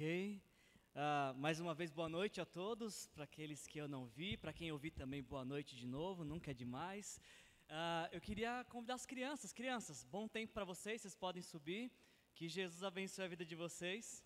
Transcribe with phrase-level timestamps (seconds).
[0.00, 0.40] Ok.
[0.94, 3.06] Uh, mais uma vez, boa noite a todos.
[3.08, 6.24] Para aqueles que eu não vi, para quem eu vi também, boa noite de novo,
[6.24, 7.20] nunca é demais.
[7.68, 9.52] Uh, eu queria convidar as crianças.
[9.52, 11.92] Crianças, bom tempo para vocês, vocês podem subir.
[12.34, 14.24] Que Jesus abençoe a vida de vocês.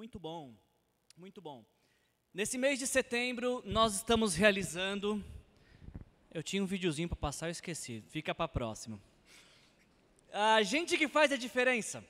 [0.00, 0.54] Muito bom,
[1.14, 1.62] muito bom.
[2.32, 5.22] Nesse mês de setembro, nós estamos realizando.
[6.32, 8.02] Eu tinha um videozinho para passar, eu esqueci.
[8.08, 8.98] Fica para a próxima.
[10.32, 12.02] A gente que faz a diferença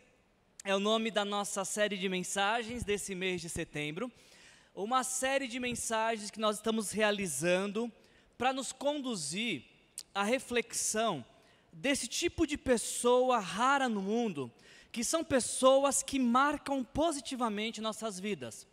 [0.65, 4.09] é o nome da nossa série de mensagens desse mês de setembro.
[4.73, 7.91] Uma série de mensagens que nós estamos realizando
[8.39, 9.65] para nos conduzir
[10.15, 11.27] à reflexão
[11.73, 14.49] desse tipo de pessoa rara no mundo
[14.93, 18.67] que são pessoas que marcam positivamente nossas vidas.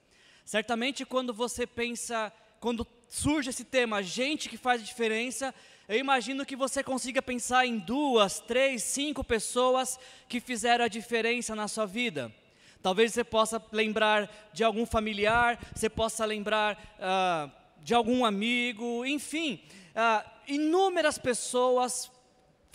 [0.43, 5.53] Certamente, quando você pensa, quando surge esse tema, gente que faz diferença,
[5.87, 11.55] eu imagino que você consiga pensar em duas, três, cinco pessoas que fizeram a diferença
[11.55, 12.33] na sua vida.
[12.81, 17.51] Talvez você possa lembrar de algum familiar, você possa lembrar uh,
[17.83, 19.61] de algum amigo, enfim,
[19.95, 22.11] uh, inúmeras pessoas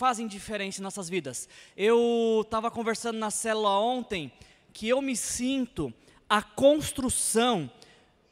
[0.03, 1.47] fazem diferença em nossas vidas.
[1.77, 4.29] Eu estava conversando na célula ontem
[4.73, 5.93] que eu me sinto
[6.29, 7.71] a construção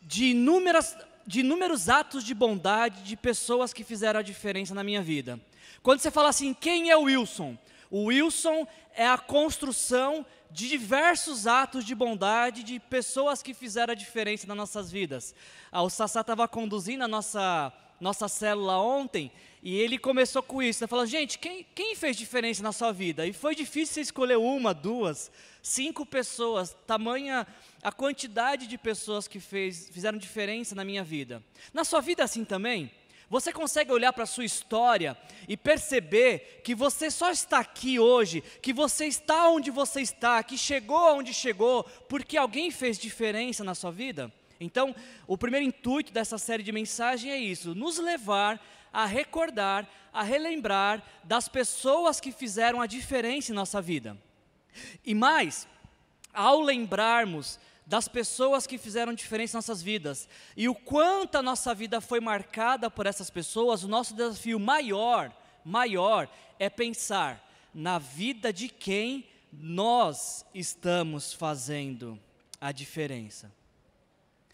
[0.02, 5.02] de, inúmeras, de inúmeros atos de bondade de pessoas que fizeram a diferença na minha
[5.02, 5.40] vida.
[5.82, 7.58] Quando você fala assim, quem é o Wilson?
[7.90, 13.96] O Wilson é a construção de diversos atos de bondade de pessoas que fizeram a
[13.96, 15.34] diferença nas nossas vidas.
[15.72, 19.32] Ah, o Sassá estava conduzindo a nossa, nossa célula ontem
[19.64, 20.88] e ele começou com isso, né?
[20.88, 23.28] falando, gente, quem, quem fez diferença na sua vida?
[23.28, 25.32] E foi difícil você escolher uma, duas,
[25.62, 27.46] cinco pessoas, tamanha
[27.84, 31.44] a quantidade de pessoas que fez, fizeram diferença na minha vida.
[31.72, 32.90] Na sua vida é assim também?
[33.30, 35.16] Você consegue olhar para a sua história
[35.48, 40.58] e perceber que você só está aqui hoje, que você está onde você está, que
[40.58, 44.34] chegou onde chegou, porque alguém fez diferença na sua vida?
[44.62, 44.96] Então,
[45.28, 48.62] o primeiro intuito dessa série de mensagens é isso: nos levar
[48.94, 54.18] a recordar, a relembrar das pessoas que fizeram a diferença em nossa vida.
[55.06, 55.68] E mais,
[56.34, 61.74] ao lembrarmos das pessoas que fizeram diferença em nossas vidas e o quanto a nossa
[61.74, 65.36] vida foi marcada por essas pessoas, o nosso desafio maior,
[65.66, 66.30] maior
[66.60, 72.18] é pensar na vida de quem nós estamos fazendo
[72.62, 73.52] a diferença.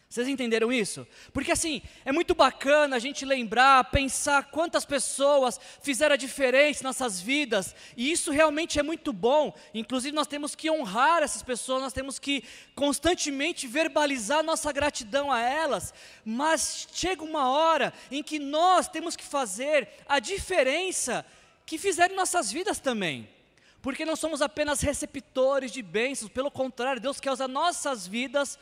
[0.09, 1.05] Vocês entenderam isso?
[1.33, 6.85] Porque assim, é muito bacana a gente lembrar, pensar quantas pessoas fizeram a diferença em
[6.85, 9.53] nossas vidas, e isso realmente é muito bom.
[9.73, 12.41] Inclusive, nós temos que honrar essas pessoas, nós temos que
[12.73, 15.93] constantemente verbalizar nossa gratidão a elas,
[16.23, 21.25] mas chega uma hora em que nós temos que fazer a diferença
[21.65, 23.27] que fizeram em nossas vidas também
[23.81, 28.57] porque não somos apenas receptores de bênçãos, pelo contrário, Deus quer usar nossas vidas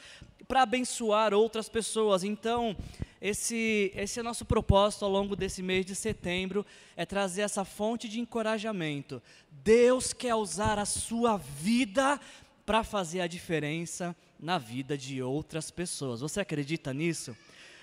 [0.47, 2.23] para abençoar outras pessoas.
[2.23, 2.75] Então,
[3.21, 6.65] esse, esse é nosso propósito ao longo desse mês de setembro,
[6.95, 9.21] é trazer essa fonte de encorajamento.
[9.49, 12.19] Deus quer usar a sua vida
[12.65, 16.21] para fazer a diferença na vida de outras pessoas.
[16.21, 17.35] Você acredita nisso?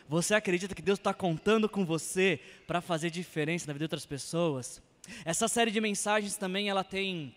[0.08, 4.06] Você acredita que Deus está contando com você para fazer diferença na vida de outras
[4.06, 4.82] pessoas?
[5.24, 7.34] Essa série de mensagens também ela tem,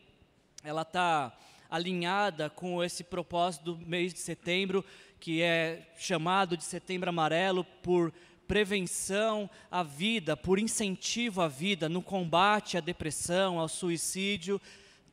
[0.64, 1.36] ela está
[1.70, 4.86] alinhada com esse propósito do mês de setembro,
[5.20, 8.14] que é chamado de Setembro Amarelo por
[8.48, 14.62] prevenção à vida, por incentivo à vida, no combate à depressão, ao suicídio.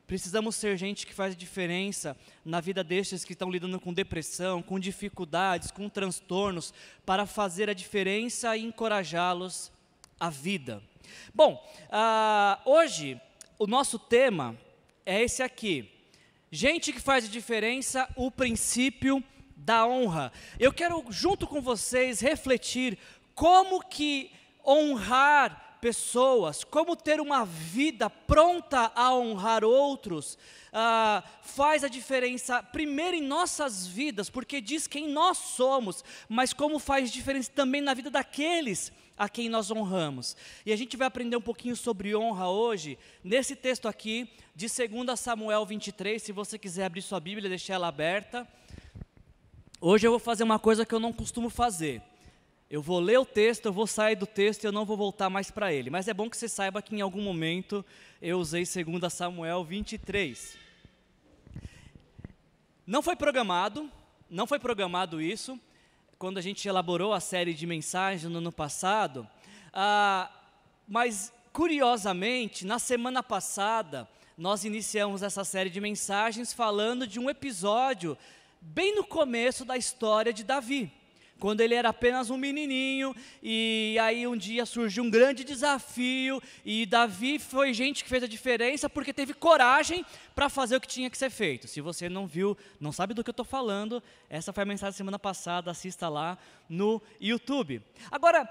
[0.05, 4.79] Precisamos ser gente que faz diferença na vida destes que estão lidando com depressão, com
[4.79, 6.73] dificuldades, com transtornos,
[7.03, 9.71] para fazer a diferença e encorajá-los
[10.19, 10.83] à vida.
[11.33, 13.19] Bom, uh, hoje
[13.57, 14.57] o nosso tema
[15.05, 15.89] é esse aqui.
[16.51, 19.23] Gente que faz a diferença, o princípio
[19.55, 20.31] da honra.
[20.59, 22.97] Eu quero, junto com vocês, refletir
[23.33, 24.31] como que
[24.65, 30.37] honrar pessoas, como ter uma vida pronta a honrar outros,
[30.69, 36.79] uh, faz a diferença, primeiro em nossas vidas, porque diz quem nós somos, mas como
[36.79, 40.35] faz diferença também na vida daqueles a quem nós honramos.
[40.65, 45.19] E a gente vai aprender um pouquinho sobre honra hoje, nesse texto aqui, de 2
[45.19, 46.21] Samuel 23.
[46.21, 48.47] Se você quiser abrir sua Bíblia, deixar ela aberta.
[49.79, 52.01] Hoje eu vou fazer uma coisa que eu não costumo fazer.
[52.69, 55.29] Eu vou ler o texto, eu vou sair do texto e eu não vou voltar
[55.29, 55.89] mais para ele.
[55.89, 57.85] Mas é bom que você saiba que em algum momento
[58.21, 60.57] eu usei 2 Samuel 23.
[62.87, 63.89] Não foi programado,
[64.29, 65.59] não foi programado isso,
[66.23, 69.27] quando a gente elaborou a série de mensagens no ano passado,
[69.73, 70.31] ah,
[70.87, 78.17] mas curiosamente, na semana passada, nós iniciamos essa série de mensagens falando de um episódio
[78.61, 80.89] bem no começo da história de Davi
[81.39, 86.85] quando ele era apenas um menininho, e aí um dia surgiu um grande desafio, e
[86.85, 91.09] Davi foi gente que fez a diferença porque teve coragem para fazer o que tinha
[91.09, 91.67] que ser feito.
[91.67, 94.93] Se você não viu, não sabe do que eu estou falando, essa foi a mensagem
[94.93, 96.37] da semana passada, assista lá
[96.69, 97.81] no YouTube.
[98.09, 98.47] Agora,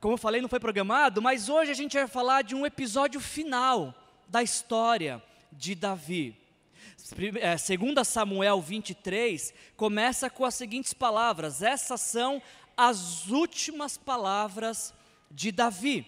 [0.00, 3.20] como eu falei, não foi programado, mas hoje a gente vai falar de um episódio
[3.20, 3.94] final
[4.28, 6.45] da história de Davi.
[6.96, 12.42] 2 é, Samuel 23 começa com as seguintes palavras: essas são
[12.76, 14.92] as últimas palavras
[15.30, 16.06] de Davi.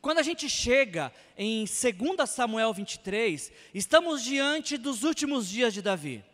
[0.00, 6.24] Quando a gente chega em 2 Samuel 23, estamos diante dos últimos dias de Davi.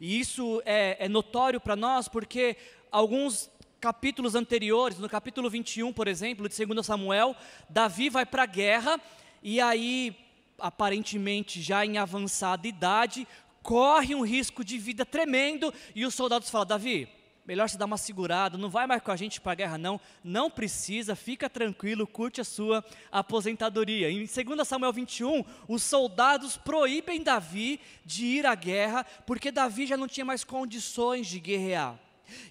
[0.00, 2.56] E isso é, é notório para nós porque
[2.90, 3.50] alguns
[3.80, 7.34] capítulos anteriores, no capítulo 21, por exemplo, de 2 Samuel,
[7.68, 9.00] Davi vai para a guerra
[9.42, 10.16] e aí
[10.62, 13.26] aparentemente já em avançada idade,
[13.62, 17.08] corre um risco de vida tremendo e os soldados falam: Davi,
[17.44, 20.00] melhor você dar uma segurada, não vai mais com a gente para a guerra, não.
[20.22, 24.10] Não precisa, fica tranquilo, curte a sua aposentadoria.
[24.10, 29.96] Em 2 Samuel 21, os soldados proíbem Davi de ir à guerra, porque Davi já
[29.96, 31.98] não tinha mais condições de guerrear.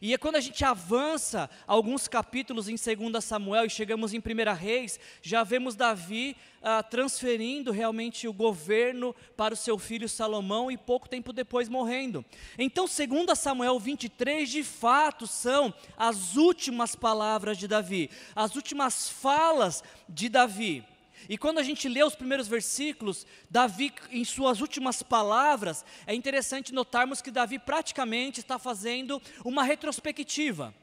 [0.01, 4.53] E é quando a gente avança alguns capítulos em 2 Samuel e chegamos em 1
[4.55, 10.77] Reis, já vemos Davi ah, transferindo realmente o governo para o seu filho Salomão e
[10.77, 12.23] pouco tempo depois morrendo.
[12.57, 19.83] Então, 2 Samuel 23, de fato, são as últimas palavras de Davi, as últimas falas
[20.07, 20.90] de Davi.
[21.29, 26.73] E quando a gente lê os primeiros versículos, Davi, em suas últimas palavras, é interessante
[26.73, 30.73] notarmos que Davi praticamente está fazendo uma retrospectiva.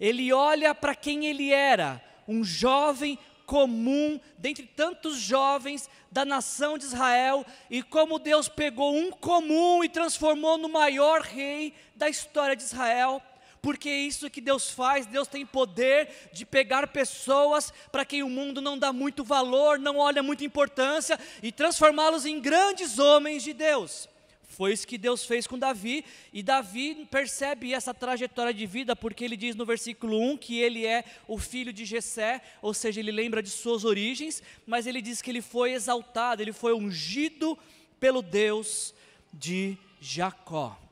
[0.00, 6.84] Ele olha para quem ele era, um jovem comum, dentre tantos jovens da nação de
[6.84, 12.62] Israel, e como Deus pegou um comum e transformou no maior rei da história de
[12.62, 13.22] Israel
[13.64, 15.06] porque é isso que Deus faz.
[15.06, 19.96] Deus tem poder de pegar pessoas para quem o mundo não dá muito valor, não
[19.96, 24.06] olha muita importância e transformá-los em grandes homens de Deus.
[24.46, 29.24] Foi isso que Deus fez com Davi, e Davi percebe essa trajetória de vida, porque
[29.24, 33.10] ele diz no versículo 1 que ele é o filho de Jessé, ou seja, ele
[33.10, 37.58] lembra de suas origens, mas ele diz que ele foi exaltado, ele foi ungido
[37.98, 38.94] pelo Deus
[39.32, 40.83] de Jacó.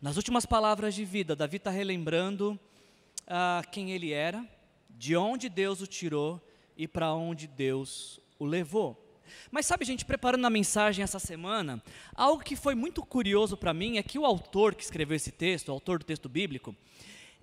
[0.00, 2.58] Nas últimas palavras de vida, Davi está relembrando
[3.26, 4.42] ah, quem ele era,
[4.88, 6.40] de onde Deus o tirou
[6.74, 8.98] e para onde Deus o levou.
[9.50, 11.82] Mas sabe, gente, preparando a mensagem essa semana,
[12.14, 15.68] algo que foi muito curioso para mim é que o autor que escreveu esse texto,
[15.68, 16.74] o autor do texto bíblico,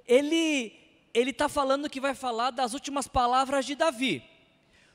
[0.08, 0.76] ele
[1.14, 4.24] ele está falando que vai falar das últimas palavras de Davi.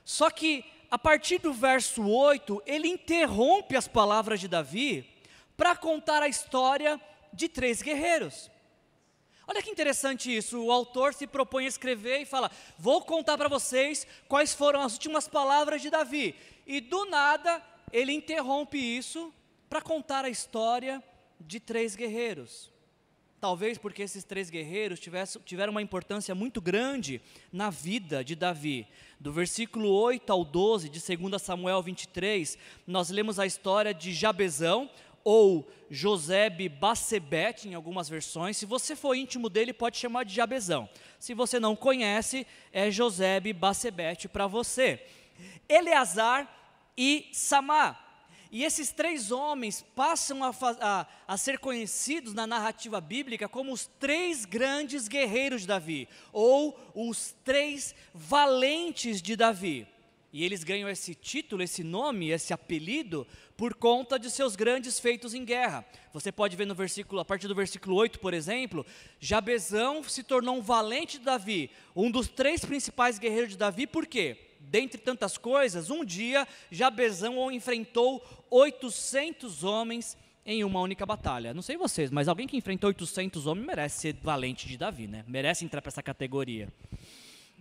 [0.03, 5.09] Só que a partir do verso 8, ele interrompe as palavras de Davi
[5.55, 6.99] para contar a história
[7.33, 8.49] de três guerreiros.
[9.45, 10.63] Olha que interessante isso.
[10.63, 14.93] O autor se propõe a escrever e fala: Vou contar para vocês quais foram as
[14.93, 16.35] últimas palavras de Davi.
[16.65, 17.61] E do nada,
[17.91, 19.33] ele interrompe isso
[19.69, 21.03] para contar a história
[21.39, 22.71] de três guerreiros.
[23.43, 25.01] Talvez porque esses três guerreiros
[25.43, 27.21] tiveram uma importância muito grande
[27.51, 28.87] na vida de Davi.
[29.19, 34.89] Do versículo 8 ao 12 de 2 Samuel 23, nós lemos a história de Jabezão,
[35.23, 38.57] ou Josebe Bacebete em algumas versões.
[38.57, 40.89] Se você for íntimo dele, pode chamar de Jabezão.
[41.19, 45.05] Se você não conhece, é Josebe Bacebete para você.
[45.69, 46.51] Eleazar
[46.97, 47.99] e Samá.
[48.51, 53.87] E esses três homens passam a, a, a, ser conhecidos na narrativa bíblica como os
[53.99, 59.87] três grandes guerreiros de Davi, ou os três valentes de Davi.
[60.33, 65.35] E eles ganham esse título, esse nome, esse apelido, por conta de seus grandes feitos
[65.35, 65.85] em guerra.
[66.11, 68.83] Você pode ver no versículo, a partir do versículo 8, por exemplo,
[69.19, 74.07] Jabezão se tornou um valente de Davi, um dos três principais guerreiros de Davi, por
[74.07, 74.35] quê?
[74.59, 81.53] Dentre tantas coisas, um dia Jabezão enfrentou 800 homens em uma única batalha.
[81.53, 85.23] Não sei vocês, mas alguém que enfrentou 800 homens merece ser valente de Davi, né?
[85.27, 86.69] Merece entrar para essa categoria.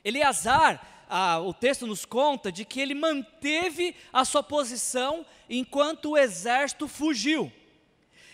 [0.05, 6.17] Eleazar, ah, o texto nos conta de que ele manteve a sua posição enquanto o
[6.17, 7.53] exército fugiu.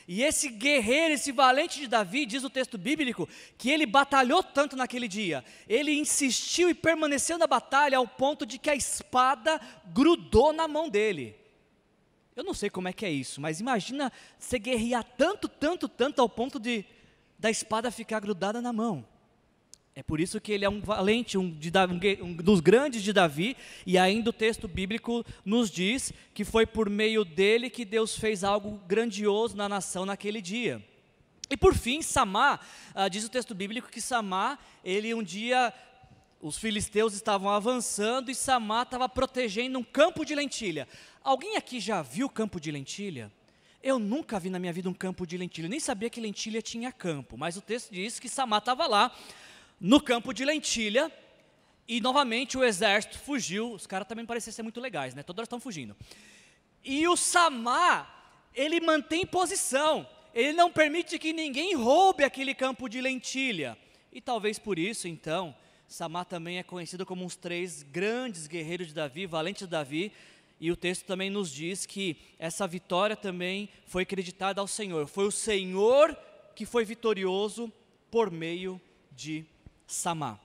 [0.07, 4.77] E esse guerreiro, esse valente de Davi, diz o texto bíblico, que ele batalhou tanto
[4.77, 10.53] naquele dia, ele insistiu e permaneceu na batalha ao ponto de que a espada grudou
[10.53, 11.35] na mão dele.
[12.37, 16.23] Eu não sei como é que é isso, mas imagina você guerrear tanto, tanto, tanto
[16.23, 16.85] ao ponto de
[17.37, 19.05] da espada ficar grudada na mão.
[19.99, 21.73] É por isso que ele é um valente, um, de,
[22.23, 26.89] um, dos grandes de Davi, e ainda o texto bíblico nos diz que foi por
[26.89, 30.81] meio dele que Deus fez algo grandioso na nação naquele dia.
[31.51, 32.61] E por fim, Samá,
[32.95, 35.75] ah, diz o texto bíblico que Samá, ele um dia,
[36.41, 40.87] os filisteus estavam avançando e Samá estava protegendo um campo de lentilha.
[41.25, 43.33] Alguém aqui já viu campo de lentilha?
[43.83, 46.93] Eu nunca vi na minha vida um campo de lentilha, nem sabia que lentilha tinha
[46.93, 49.13] campo, mas o texto diz que Samá estava lá
[49.81, 51.13] no campo de lentilha,
[51.89, 53.73] e novamente o exército fugiu.
[53.73, 55.23] Os caras também pareciam ser muito legais, né?
[55.23, 55.97] Todos estão fugindo.
[56.85, 58.07] E o Samá,
[58.55, 60.07] ele mantém posição.
[60.35, 63.77] Ele não permite que ninguém roube aquele campo de lentilha.
[64.13, 65.57] E talvez por isso, então,
[65.87, 70.13] Samá também é conhecido como uns três grandes guerreiros de Davi, valentes de Davi.
[70.61, 75.07] E o texto também nos diz que essa vitória também foi creditada ao Senhor.
[75.07, 76.15] Foi o Senhor
[76.55, 77.73] que foi vitorioso
[78.11, 78.81] por meio
[79.13, 79.47] de
[79.89, 80.39] Samá.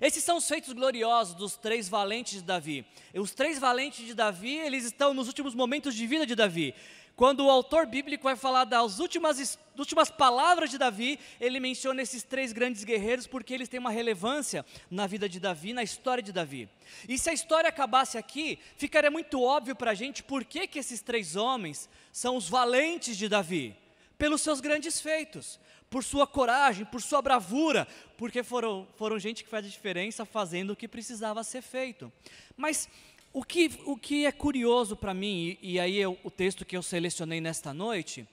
[0.00, 2.86] Esses são os feitos gloriosos dos três valentes de Davi.
[3.12, 6.74] E os três valentes de Davi, eles estão nos últimos momentos de vida de Davi.
[7.16, 12.22] Quando o autor bíblico vai falar das últimas, últimas palavras de Davi, ele menciona esses
[12.22, 16.32] três grandes guerreiros porque eles têm uma relevância na vida de Davi, na história de
[16.32, 16.66] Davi.
[17.06, 20.78] E se a história acabasse aqui, ficaria muito óbvio para a gente por que, que
[20.78, 23.76] esses três homens são os valentes de Davi.
[24.16, 29.50] Pelos seus grandes feitos por sua coragem, por sua bravura, porque foram, foram gente que
[29.50, 32.10] faz a diferença fazendo o que precisava ser feito.
[32.56, 32.88] Mas
[33.32, 36.76] o que, o que é curioso para mim, e, e aí eu, o texto que
[36.76, 38.26] eu selecionei nesta noite,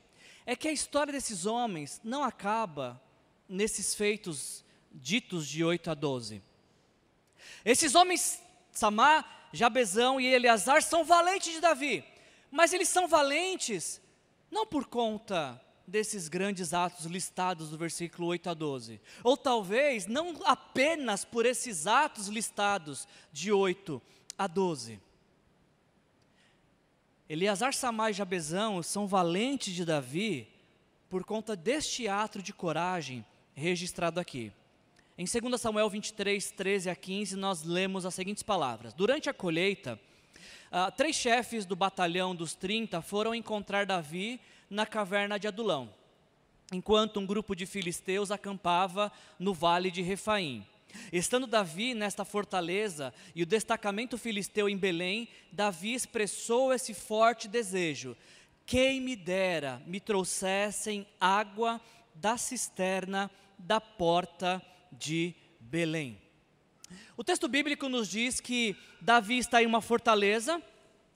[0.45, 3.01] é que a história desses homens não acaba
[3.49, 6.41] nesses feitos ditos de 8 a 12.
[7.65, 12.03] Esses homens, Samá, Jabezão e Eleazar, são valentes de Davi,
[12.51, 13.99] mas eles são valentes
[14.51, 18.99] não por conta desses grandes atos listados do versículo 8 a 12.
[19.23, 24.01] Ou talvez não apenas por esses atos listados de 8
[24.37, 24.99] a 12.
[27.29, 30.47] Eleazar, Samar e Jabezão são valentes de Davi
[31.09, 34.51] por conta deste ato de coragem registrado aqui.
[35.17, 39.99] Em 2 Samuel 23, 13 a 15, nós lemos as seguintes palavras: Durante a colheita,
[40.71, 44.39] uh, três chefes do batalhão dos 30 foram encontrar Davi
[44.69, 45.93] na caverna de Adulão,
[46.71, 50.65] enquanto um grupo de filisteus acampava no vale de Refaim.
[51.11, 58.15] Estando Davi nesta fortaleza e o destacamento filisteu em Belém, Davi expressou esse forte desejo:
[58.65, 61.79] quem me dera me trouxessem água
[62.15, 66.17] da cisterna da porta de Belém.
[67.15, 70.61] O texto bíblico nos diz que Davi está em uma fortaleza,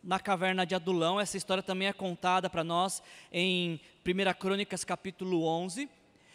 [0.04, 1.20] na caverna de Adulão.
[1.20, 5.90] Essa história também é contada para nós em 1 Crônicas capítulo 11.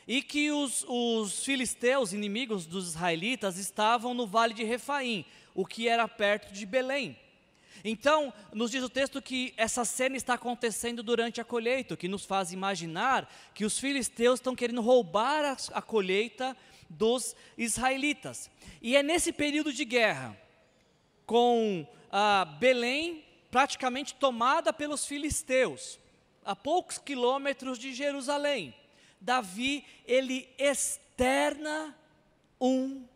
[0.06, 5.88] E que os, os filisteus, inimigos dos israelitas, estavam no vale de Refaim, o que
[5.88, 7.18] era perto de Belém.
[7.84, 12.08] Então, nos diz o texto que essa cena está acontecendo durante a colheita, o que
[12.08, 16.56] nos faz imaginar que os filisteus estão querendo roubar a, a colheita
[16.88, 18.48] dos israelitas.
[18.80, 20.36] E é nesse período de guerra,
[21.26, 23.25] com ah, Belém
[23.56, 25.98] praticamente tomada pelos filisteus,
[26.44, 28.76] a poucos quilômetros de Jerusalém.
[29.18, 31.96] Davi, ele externa
[32.60, 33.06] um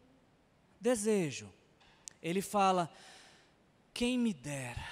[0.81, 1.47] desejo.
[2.23, 2.91] Ele fala:
[3.93, 4.89] quem me dera,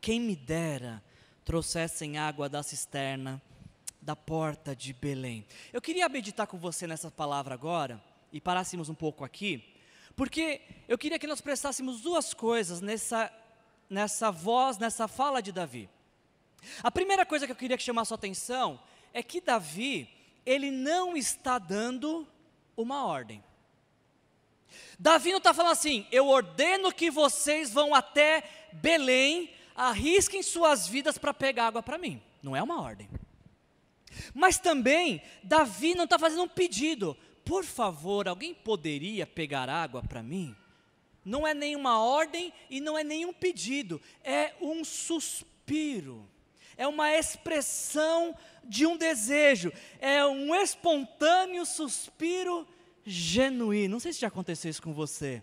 [0.00, 1.02] quem me dera
[1.44, 3.42] trouxessem água da cisterna
[4.00, 5.44] da porta de Belém.
[5.72, 8.00] Eu queria meditar com você nessa palavra agora
[8.32, 9.74] e parássemos um pouco aqui,
[10.14, 13.32] porque eu queria que nós prestássemos duas coisas nessa
[13.88, 15.88] nessa voz, nessa fala de Davi.
[16.82, 18.80] A primeira coisa que eu queria que chamasse sua atenção
[19.12, 20.08] é que Davi,
[20.44, 22.26] ele não está dando
[22.76, 23.42] uma ordem.
[24.98, 31.18] Davi não está falando assim, eu ordeno que vocês vão até Belém, arrisquem suas vidas
[31.18, 32.20] para pegar água para mim.
[32.42, 33.08] Não é uma ordem.
[34.32, 37.16] Mas também, Davi não está fazendo um pedido.
[37.44, 40.56] Por favor, alguém poderia pegar água para mim?
[41.24, 46.28] Não é nenhuma ordem e não é nenhum pedido, é um suspiro,
[46.76, 52.66] é uma expressão de um desejo, é um espontâneo suspiro
[53.04, 53.92] genuíno.
[53.92, 55.42] Não sei se já aconteceu isso com você.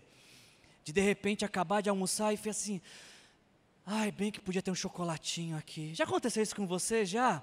[0.84, 2.80] De de repente acabar de almoçar e fez assim:
[3.86, 5.94] ai, bem que podia ter um chocolatinho aqui.
[5.94, 7.04] Já aconteceu isso com você?
[7.04, 7.42] Já?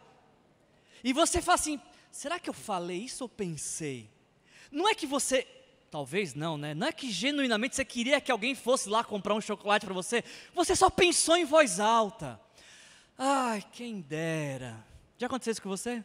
[1.03, 1.79] E você fala assim:
[2.11, 4.09] será que eu falei isso ou pensei?
[4.71, 5.47] Não é que você,
[5.89, 6.73] talvez não, né?
[6.73, 10.23] Não é que genuinamente você queria que alguém fosse lá comprar um chocolate para você,
[10.53, 12.39] você só pensou em voz alta.
[13.17, 14.85] Ai, quem dera.
[15.17, 16.03] Já aconteceu isso com você?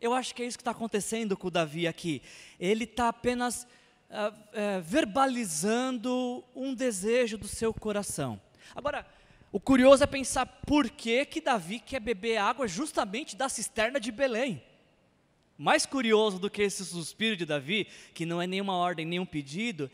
[0.00, 2.22] Eu acho que é isso que está acontecendo com o Davi aqui.
[2.58, 8.40] Ele está apenas uh, uh, verbalizando um desejo do seu coração.
[8.74, 9.06] Agora,
[9.50, 14.12] o curioso é pensar por que, que Davi quer beber água justamente da cisterna de
[14.12, 14.62] Belém.
[15.58, 19.90] Mais curioso do que esse suspiro de Davi, que não é nenhuma ordem, nenhum pedido,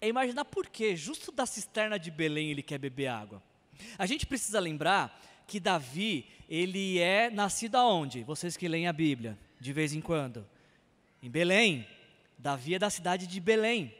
[0.00, 3.42] é imaginar por que, justo da cisterna de Belém, ele quer beber água.
[3.98, 8.22] A gente precisa lembrar que Davi, ele é nascido aonde?
[8.22, 10.46] Vocês que leem a Bíblia, de vez em quando.
[11.22, 11.86] Em Belém.
[12.38, 13.92] Davi é da cidade de Belém.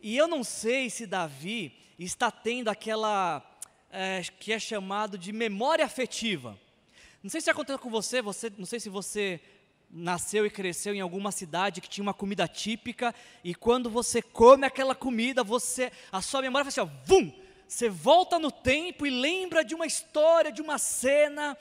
[0.00, 3.40] E eu não sei se Davi está tendo aquela
[3.92, 6.58] é, que é chamado de memória afetiva.
[7.22, 9.40] Não sei se aconteceu com você, você, não sei se você
[9.92, 14.66] nasceu e cresceu em alguma cidade que tinha uma comida típica e quando você come
[14.66, 17.30] aquela comida, você a sua memória faz assim, ó, vum,
[17.68, 21.56] você volta no tempo e lembra de uma história, de uma cena,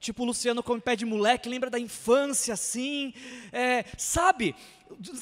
[0.00, 3.14] tipo o Luciano come pé de moleque, lembra da infância assim,
[3.52, 4.56] é, sabe?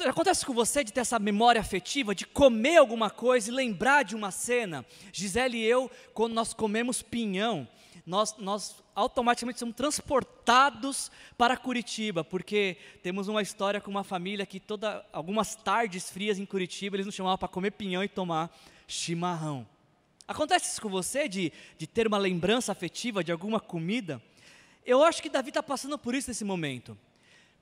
[0.09, 4.17] Acontece com você de ter essa memória afetiva, de comer alguma coisa e lembrar de
[4.17, 4.87] uma cena?
[5.13, 7.69] Gisele e eu, quando nós comemos pinhão,
[8.09, 14.59] nós, nós automaticamente somos transportados para Curitiba, porque temos uma história com uma família que
[14.59, 18.51] toda, algumas tardes frias em Curitiba, eles nos chamavam para comer pinhão e tomar
[18.87, 19.69] chimarrão.
[20.27, 24.23] Acontece isso com você, de, de ter uma lembrança afetiva de alguma comida?
[24.87, 26.97] Eu acho que Davi está passando por isso nesse momento.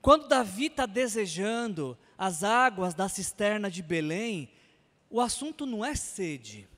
[0.00, 4.48] Quando Davi está desejando as águas da cisterna de Belém,
[5.10, 6.68] o assunto não é sede,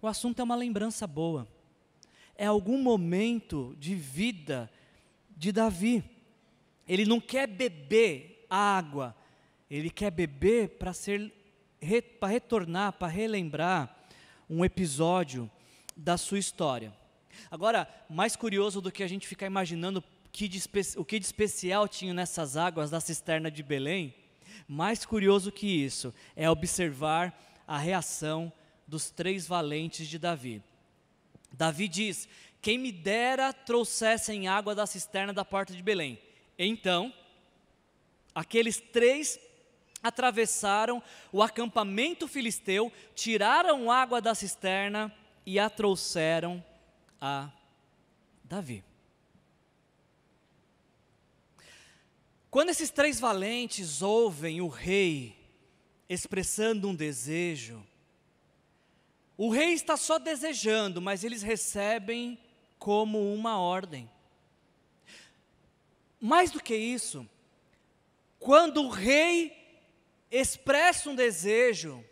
[0.00, 1.48] o assunto é uma lembrança boa,
[2.38, 4.70] é algum momento de vida
[5.36, 6.04] de Davi.
[6.86, 9.14] Ele não quer beber água,
[9.68, 11.34] ele quer beber para ser
[12.18, 13.96] para retornar, para relembrar
[14.48, 15.48] um episódio
[15.96, 16.92] da sua história.
[17.50, 20.60] Agora, mais curioso do que a gente ficar imaginando que de,
[20.96, 24.14] o que de especial tinha nessas águas da cisterna de Belém,
[24.66, 28.52] mais curioso que isso é observar a reação
[28.86, 30.62] dos três valentes de Davi.
[31.52, 32.28] Davi diz:
[32.60, 36.18] Quem me dera trouxessem água da cisterna da porta de Belém.
[36.58, 37.12] Então,
[38.34, 39.38] aqueles três
[40.02, 46.64] atravessaram o acampamento filisteu, tiraram água da cisterna e a trouxeram
[47.20, 47.50] a
[48.44, 48.84] Davi.
[52.50, 55.36] Quando esses três valentes ouvem o rei
[56.08, 57.84] expressando um desejo,
[59.38, 62.36] o rei está só desejando, mas eles recebem
[62.76, 64.10] como uma ordem.
[66.20, 67.24] Mais do que isso,
[68.40, 69.56] quando o rei
[70.28, 72.04] expressa um desejo,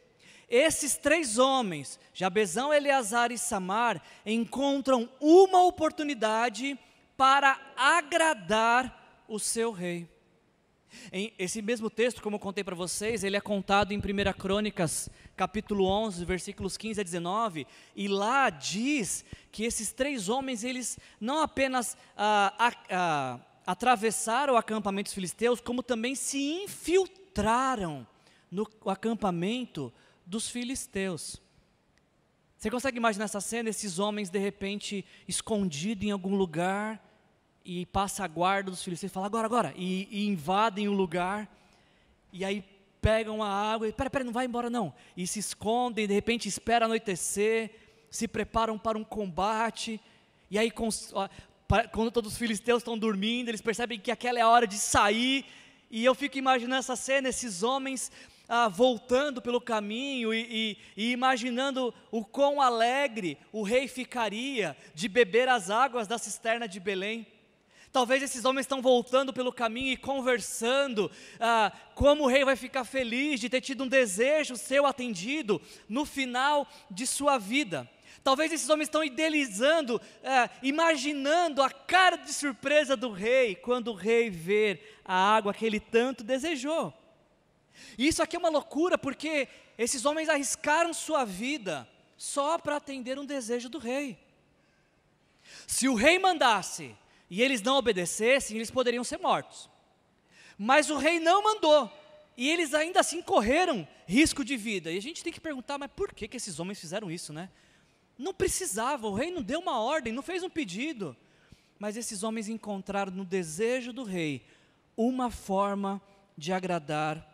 [0.49, 6.79] esses três homens, Jabezão, Eleazar e Samar, encontram uma oportunidade
[7.17, 10.09] para agradar o seu rei.
[11.12, 14.03] Em esse mesmo texto, como eu contei para vocês, ele é contado em 1
[14.39, 20.99] Crônicas, capítulo 11, versículos 15 a 19, e lá diz que esses três homens, eles
[21.20, 28.07] não apenas ah, ah, atravessaram o acampamento dos filisteus, como também se infiltraram
[28.51, 29.92] no acampamento
[30.25, 31.40] dos filisteus.
[32.57, 33.68] Você consegue imaginar essa cena?
[33.68, 37.03] Esses homens, de repente, escondidos em algum lugar,
[37.64, 41.53] e passa a guarda dos filisteus fala, agora, agora, e, e, invadem o lugar,
[42.33, 42.64] e aí
[43.07, 46.49] pegam a água, e pera, pera, não vai embora não, e se escondem, de repente
[46.49, 47.71] espera anoitecer,
[48.11, 50.01] se preparam para um combate,
[50.51, 54.66] e aí quando todos os filisteus estão dormindo, eles percebem que aquela é a hora
[54.66, 55.47] de sair,
[55.88, 58.11] e eu fico imaginando essa cena, esses homens
[58.49, 65.09] ah, voltando pelo caminho e, e, e imaginando o quão alegre o rei ficaria de
[65.09, 67.25] beber as águas da cisterna de Belém.
[67.92, 72.85] Talvez esses homens estão voltando pelo caminho e conversando, ah, como o rei vai ficar
[72.85, 77.88] feliz de ter tido um desejo seu atendido no final de sua vida.
[78.22, 83.94] Talvez esses homens estão idealizando, ah, imaginando a cara de surpresa do rei quando o
[83.94, 86.92] rei ver a água que ele tanto desejou.
[87.96, 93.25] Isso aqui é uma loucura porque esses homens arriscaram sua vida só para atender um
[93.25, 94.18] desejo do rei.
[95.66, 96.96] Se o rei mandasse
[97.29, 99.69] e eles não obedecessem, eles poderiam ser mortos.
[100.59, 101.91] Mas o rei não mandou.
[102.37, 104.93] e eles ainda assim correram risco de vida.
[104.93, 107.49] E a gente tem que perguntar, mas por que, que esses homens fizeram isso, né?
[108.19, 111.17] Não precisava, o rei não deu uma ordem, não fez um pedido.
[111.79, 114.45] Mas esses homens encontraram no desejo do rei
[114.97, 116.01] uma forma
[116.37, 117.27] de agradar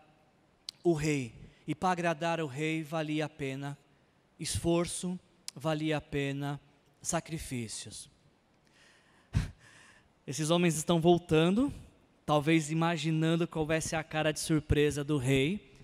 [0.82, 1.34] o rei.
[1.66, 3.78] E para agradar o rei valia a pena
[4.38, 5.18] esforço,
[5.54, 6.60] valia a pena
[7.00, 8.11] sacrifícios.
[10.24, 11.72] Esses homens estão voltando,
[12.24, 15.76] talvez imaginando qual ser a cara de surpresa do rei,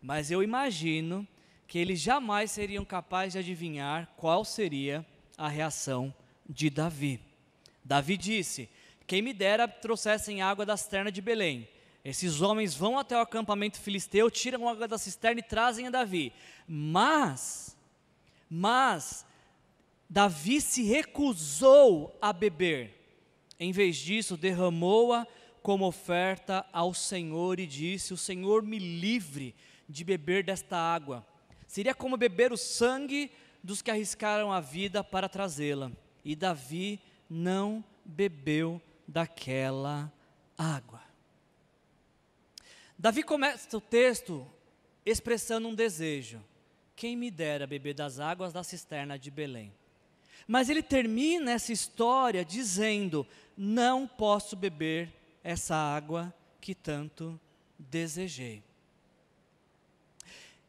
[0.00, 1.26] mas eu imagino
[1.66, 5.04] que eles jamais seriam capazes de adivinhar qual seria
[5.36, 6.14] a reação
[6.48, 7.20] de Davi.
[7.84, 8.68] Davi disse:
[9.08, 11.68] Quem me dera trouxessem água da cisterna de Belém.
[12.04, 16.32] Esses homens vão até o acampamento filisteu, tiram água da cisterna e trazem a Davi.
[16.66, 17.76] Mas,
[18.48, 19.26] mas,
[20.08, 22.99] Davi se recusou a beber.
[23.60, 25.26] Em vez disso, derramou-a
[25.62, 29.54] como oferta ao Senhor e disse: O Senhor me livre
[29.86, 31.26] de beber desta água.
[31.66, 33.30] Seria como beber o sangue
[33.62, 35.92] dos que arriscaram a vida para trazê-la.
[36.24, 40.10] E Davi não bebeu daquela
[40.56, 41.02] água.
[42.98, 44.50] Davi começa o texto
[45.04, 46.42] expressando um desejo:
[46.96, 49.70] quem me dera beber das águas da cisterna de Belém.
[50.50, 53.24] Mas ele termina essa história dizendo:
[53.56, 55.08] não posso beber
[55.44, 57.38] essa água que tanto
[57.78, 58.60] desejei.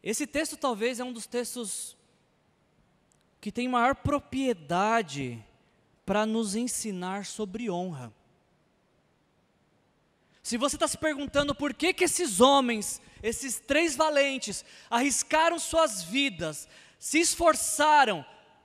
[0.03, 1.97] Esse texto talvez é um dos textos
[3.41, 5.43] que tem maior propriedade
[6.05, 8.13] para nos ensinar sobre honra.
[10.43, 16.03] Se você está se perguntando por que, que esses homens, esses três valentes, arriscaram suas
[16.03, 18.23] vidas, se esforçaram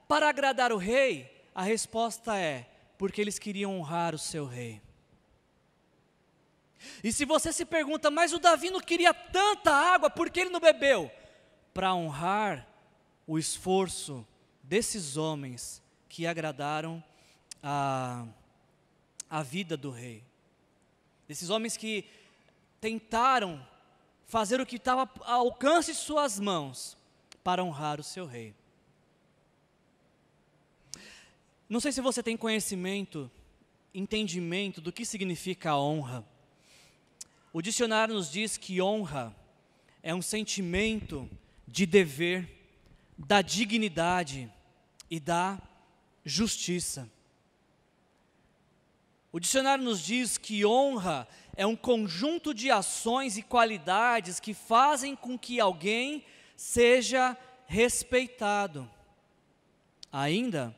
[0.08, 4.80] para agradar o rei, a resposta é: porque eles queriam honrar o seu rei.
[7.02, 10.50] E se você se pergunta, mas o Davi não queria tanta água, por que ele
[10.50, 11.10] não bebeu?
[11.74, 12.66] Para honrar
[13.26, 14.26] o esforço
[14.62, 17.02] desses homens que agradaram
[17.62, 18.24] a,
[19.28, 20.22] a vida do rei.
[21.26, 22.08] Desses homens que
[22.80, 23.66] tentaram
[24.26, 26.96] fazer o que estava ao alcance de suas mãos
[27.42, 28.54] para honrar o seu rei.
[31.68, 33.30] Não sei se você tem conhecimento,
[33.92, 36.24] entendimento do que significa honra.
[37.52, 39.34] O dicionário nos diz que honra
[40.02, 41.28] é um sentimento
[41.66, 42.48] de dever,
[43.18, 44.52] da dignidade
[45.10, 45.60] e da
[46.24, 47.10] justiça.
[49.32, 51.26] O dicionário nos diz que honra
[51.56, 56.24] é um conjunto de ações e qualidades que fazem com que alguém
[56.56, 58.88] seja respeitado.
[60.12, 60.74] Ainda,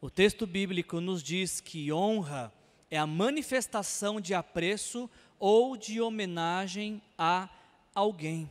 [0.00, 2.50] o texto bíblico nos diz que honra
[2.90, 7.48] é a manifestação de apreço ou de homenagem a
[7.94, 8.50] alguém.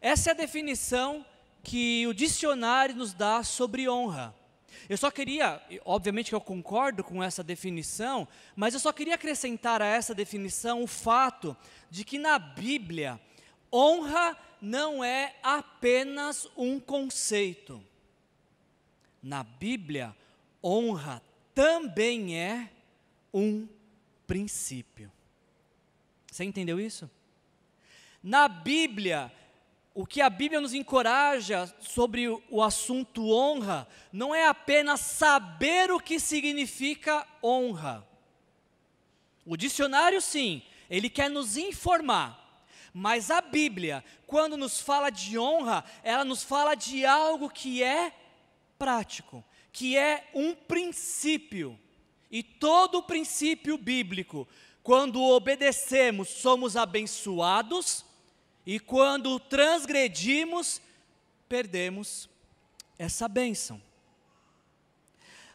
[0.00, 1.26] Essa é a definição
[1.64, 4.34] que o dicionário nos dá sobre honra.
[4.88, 9.82] Eu só queria, obviamente que eu concordo com essa definição, mas eu só queria acrescentar
[9.82, 11.56] a essa definição o fato
[11.90, 13.20] de que na Bíblia,
[13.72, 17.82] honra não é apenas um conceito.
[19.22, 20.16] Na Bíblia,
[20.62, 21.22] honra
[21.54, 22.70] também é
[23.32, 23.68] um
[24.26, 25.10] princípio.
[26.30, 27.10] Você entendeu isso?
[28.22, 29.32] Na Bíblia,
[29.94, 36.00] o que a Bíblia nos encoraja sobre o assunto honra não é apenas saber o
[36.00, 38.06] que significa honra.
[39.44, 42.40] O dicionário, sim, ele quer nos informar.
[42.94, 48.14] Mas a Bíblia, quando nos fala de honra, ela nos fala de algo que é
[48.78, 51.78] prático, que é um princípio.
[52.30, 54.46] E todo princípio bíblico,
[54.82, 58.04] quando obedecemos, somos abençoados
[58.64, 60.80] e quando transgredimos,
[61.48, 62.28] perdemos
[62.98, 63.80] essa bênção.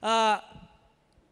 [0.02, 0.44] Ah,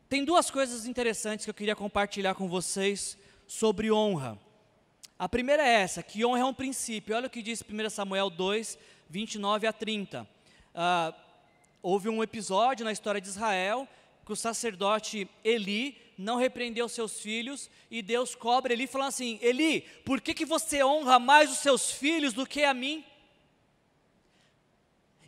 [0.09, 3.17] tem duas coisas interessantes que eu queria compartilhar com vocês
[3.47, 4.39] sobre honra.
[5.17, 7.15] A primeira é essa, que honra é um princípio.
[7.15, 8.77] Olha o que diz 1 Samuel 2,
[9.09, 10.27] 29 a 30.
[10.73, 11.13] Ah,
[11.85, 13.87] houve um episódio na história de Israel
[14.25, 19.81] que o sacerdote Eli não repreendeu seus filhos e Deus cobra Eli falando assim: Eli,
[20.03, 23.05] por que, que você honra mais os seus filhos do que a mim?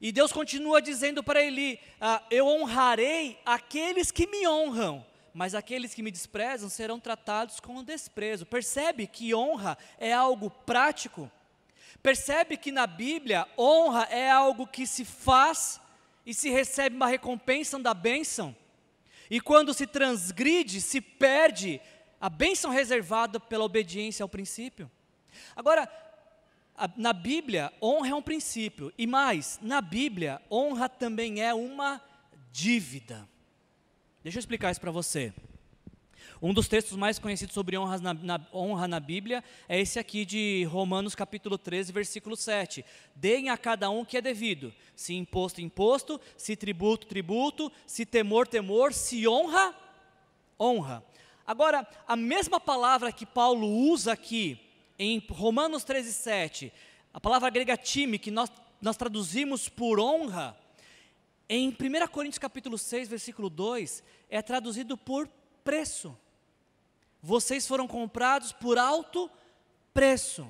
[0.02, 5.94] E Deus continua dizendo para Eli: ah, Eu honrarei aqueles que me honram, mas aqueles
[5.94, 8.48] que me desprezam serão tratados com desprezo.
[8.48, 11.32] Percebe que honra é algo prático?
[12.02, 15.80] Percebe que na Bíblia honra é algo que se faz
[16.28, 18.54] e se recebe uma recompensa da bênção?
[19.30, 21.80] E quando se transgride, se perde
[22.20, 24.92] a bênção reservada pela obediência ao princípio.
[25.56, 25.90] Agora,
[26.98, 28.94] na Bíblia, honra é um princípio.
[28.98, 32.02] E mais, na Bíblia, honra também é uma
[32.52, 33.28] dívida.
[34.22, 35.34] Deixa eu explicar isso para você.
[36.40, 40.24] Um dos textos mais conhecidos sobre honras na, na, honra na Bíblia é esse aqui
[40.24, 42.86] de Romanos capítulo 13, versículo 7.
[43.16, 48.48] Deem a cada um que é devido, se imposto, imposto, se tributo, tributo, se temor,
[48.48, 49.76] temor, se honra,
[50.60, 51.04] honra.
[51.46, 54.60] Agora, a mesma palavra que Paulo usa aqui
[55.00, 56.74] em Romanos 13, 7,
[57.12, 60.56] a palavra grega time, que nós, nós traduzimos por honra,
[61.50, 65.28] em 1 Coríntios capítulo 6, versículo 2, é traduzido por
[65.64, 66.16] preço.
[67.28, 69.30] Vocês foram comprados por alto
[69.94, 70.48] preço.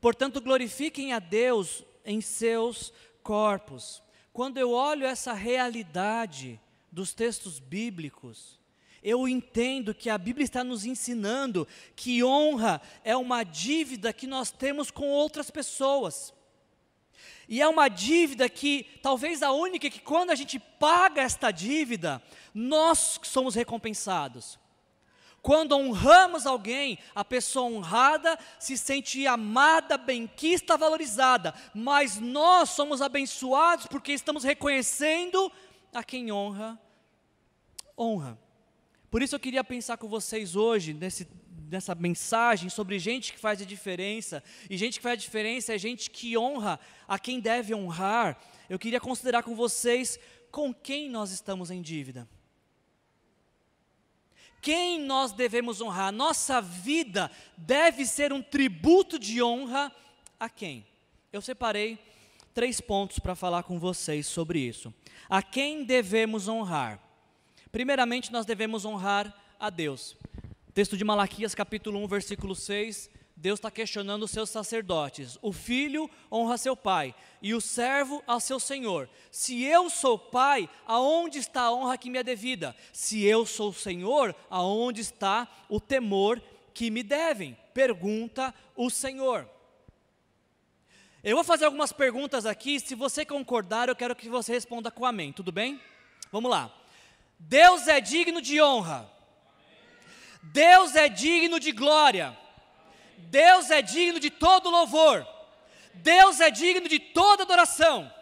[0.00, 4.00] Portanto, glorifiquem a Deus em seus corpos.
[4.32, 6.60] Quando eu olho essa realidade
[6.92, 8.60] dos textos bíblicos,
[9.02, 11.66] eu entendo que a Bíblia está nos ensinando
[11.96, 16.32] que honra é uma dívida que nós temos com outras pessoas.
[17.48, 22.22] E é uma dívida que, talvez a única que, quando a gente paga esta dívida,
[22.54, 24.60] nós somos recompensados.
[25.42, 33.86] Quando honramos alguém, a pessoa honrada se sente amada, benquista, valorizada, mas nós somos abençoados
[33.86, 35.50] porque estamos reconhecendo
[35.94, 36.78] a quem honra,
[37.98, 38.38] honra.
[39.10, 41.26] Por isso eu queria pensar com vocês hoje, nesse,
[41.70, 45.78] nessa mensagem, sobre gente que faz a diferença, e gente que faz a diferença é
[45.78, 48.38] gente que honra a quem deve honrar.
[48.68, 52.28] Eu queria considerar com vocês com quem nós estamos em dívida
[54.60, 56.12] quem nós devemos honrar.
[56.12, 59.92] Nossa vida deve ser um tributo de honra
[60.38, 60.86] a quem?
[61.32, 61.98] Eu separei
[62.52, 64.92] três pontos para falar com vocês sobre isso.
[65.28, 66.98] A quem devemos honrar?
[67.70, 70.16] Primeiramente, nós devemos honrar a Deus.
[70.74, 75.38] Texto de Malaquias, capítulo 1, versículo 6 Deus está questionando os seus sacerdotes.
[75.40, 79.08] O filho honra seu pai e o servo ao seu senhor.
[79.30, 82.76] Se eu sou pai, aonde está a honra que me é devida?
[82.92, 86.38] Se eu sou senhor, aonde está o temor
[86.74, 87.56] que me devem?
[87.72, 89.48] Pergunta o Senhor.
[91.24, 92.78] Eu vou fazer algumas perguntas aqui.
[92.78, 95.32] Se você concordar, eu quero que você responda com amém.
[95.32, 95.80] Tudo bem?
[96.30, 96.70] Vamos lá.
[97.38, 99.10] Deus é digno de honra.
[100.42, 102.36] Deus é digno de glória.
[103.20, 105.26] Deus é digno de todo louvor,
[105.94, 108.12] Deus é digno de toda adoração.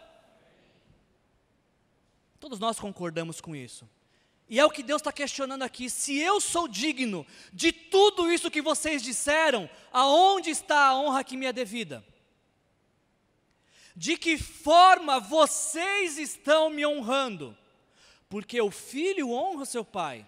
[2.39, 3.87] Todos nós concordamos com isso.
[4.49, 5.89] E é o que Deus está questionando aqui.
[5.89, 11.37] Se eu sou digno de tudo isso que vocês disseram, aonde está a honra que
[11.37, 12.03] me é devida?
[13.95, 17.55] De que forma vocês estão me honrando?
[18.27, 20.25] Porque o filho honra o seu pai.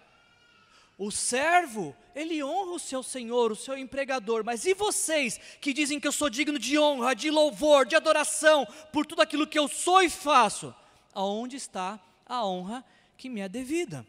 [1.04, 5.98] O servo, ele honra o seu senhor, o seu empregador, mas e vocês que dizem
[5.98, 9.66] que eu sou digno de honra, de louvor, de adoração por tudo aquilo que eu
[9.66, 10.72] sou e faço?
[11.12, 12.84] Aonde está a honra
[13.16, 14.06] que me é devida?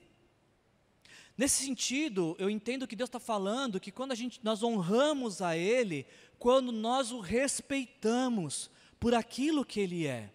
[1.36, 5.58] Nesse sentido, eu entendo que Deus está falando que quando a gente, nós honramos a
[5.58, 6.06] Ele,
[6.38, 10.29] quando nós o respeitamos por aquilo que Ele é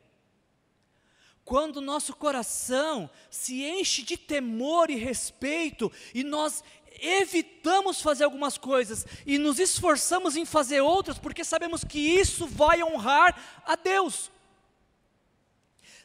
[1.48, 6.62] quando nosso coração se enche de temor e respeito e nós
[7.00, 12.82] evitamos fazer algumas coisas e nos esforçamos em fazer outras porque sabemos que isso vai
[12.82, 14.30] honrar a Deus.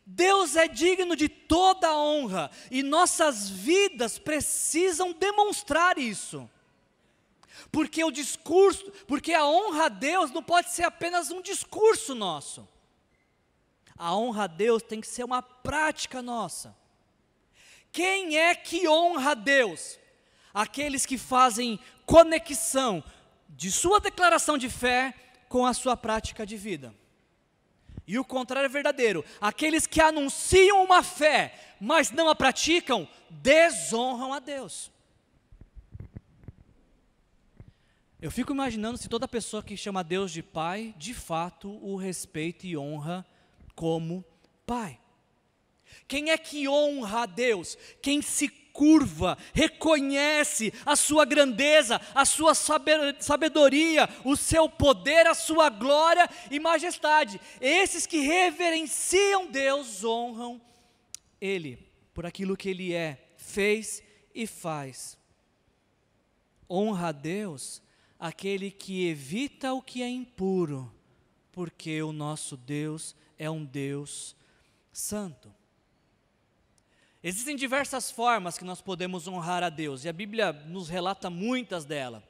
[0.06, 6.50] Deus é digno de toda honra e nossas vidas precisam demonstrar isso.
[7.70, 12.66] Porque o discurso, porque a honra a Deus não pode ser apenas um discurso nosso.
[13.98, 16.76] A honra a Deus tem que ser uma prática nossa.
[17.92, 20.00] Quem é que honra a Deus?
[20.54, 23.04] Aqueles que fazem conexão
[23.50, 25.14] de sua declaração de fé
[25.48, 26.94] com a sua prática de vida.
[28.06, 29.24] E o contrário é verdadeiro.
[29.40, 34.92] Aqueles que anunciam uma fé, mas não a praticam, desonram a Deus.
[38.22, 42.66] Eu fico imaginando se toda pessoa que chama Deus de Pai, de fato o respeita
[42.66, 43.26] e honra
[43.76, 44.24] como
[44.66, 45.00] Pai.
[46.08, 47.78] Quem é que honra a Deus?
[48.02, 55.70] Quem se curva, reconhece a sua grandeza, a sua sabedoria, o seu poder, a sua
[55.70, 57.40] glória e majestade.
[57.62, 60.60] Esses que reverenciam Deus honram
[61.40, 61.78] Ele
[62.14, 65.18] por aquilo que Ele é, fez e faz.
[66.70, 67.82] Honra a Deus
[68.20, 70.92] aquele que evita o que é impuro,
[71.52, 74.36] porque o nosso Deus é um Deus
[74.92, 75.54] santo.
[77.24, 81.86] Existem diversas formas que nós podemos honrar a Deus, e a Bíblia nos relata muitas
[81.86, 82.22] delas.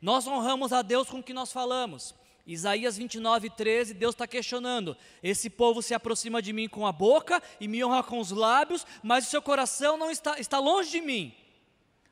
[0.00, 2.14] Nós honramos a Deus com o que nós falamos,
[2.46, 7.42] Isaías 29, 13, Deus está questionando: esse povo se aproxima de mim com a boca
[7.60, 11.00] e me honra com os lábios, mas o seu coração não está, está longe de
[11.00, 11.34] mim.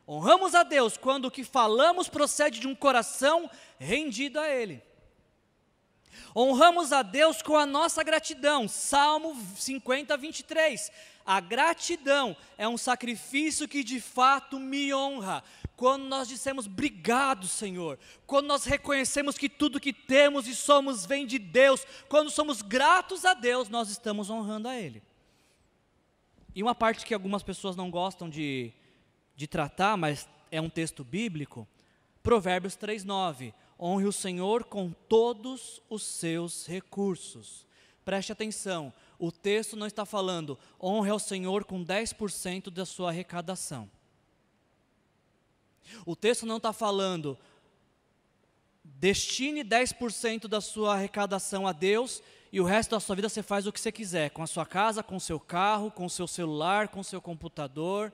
[0.06, 4.82] Honramos a Deus quando o que falamos procede de um coração rendido a Ele.
[6.36, 8.68] Honramos a Deus com a nossa gratidão.
[8.68, 10.90] Salmo 50, 23.
[11.26, 15.42] A gratidão é um sacrifício que de fato me honra.
[15.76, 21.26] Quando nós dissemos obrigado, Senhor, quando nós reconhecemos que tudo que temos e somos vem
[21.26, 25.02] de Deus, quando somos gratos a Deus, nós estamos honrando a Ele.
[26.54, 28.72] E uma parte que algumas pessoas não gostam de,
[29.34, 31.66] de tratar, mas é um texto bíblico,
[32.22, 37.66] Provérbios 3,9: Honre o Senhor com todos os seus recursos.
[38.04, 43.90] Preste atenção, o texto não está falando honre ao Senhor com 10% da sua arrecadação.
[46.04, 47.38] O texto não está falando
[48.84, 53.66] destine 10% da sua arrecadação a Deus e o resto da sua vida você faz
[53.66, 56.26] o que você quiser, com a sua casa, com o seu carro, com o seu
[56.26, 58.12] celular, com o seu computador.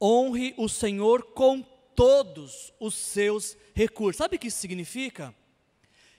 [0.00, 4.18] Honre o Senhor com todos os seus recursos.
[4.18, 5.34] Sabe o que isso significa?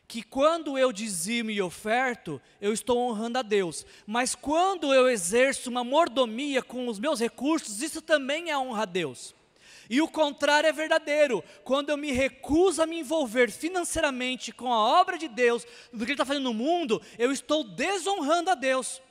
[0.08, 3.86] Que quando eu dizimo e oferto, eu estou honrando a Deus.
[4.06, 8.86] Mas quando eu exerço uma mordomia com os meus recursos, isso também é honra a
[8.86, 9.34] Deus.
[9.90, 11.44] E o contrário é verdadeiro.
[11.64, 16.06] Quando eu me recuso a me envolver financeiramente com a obra de Deus, do que
[16.06, 19.02] Ele está fazendo no mundo, eu estou desonrando a Deus.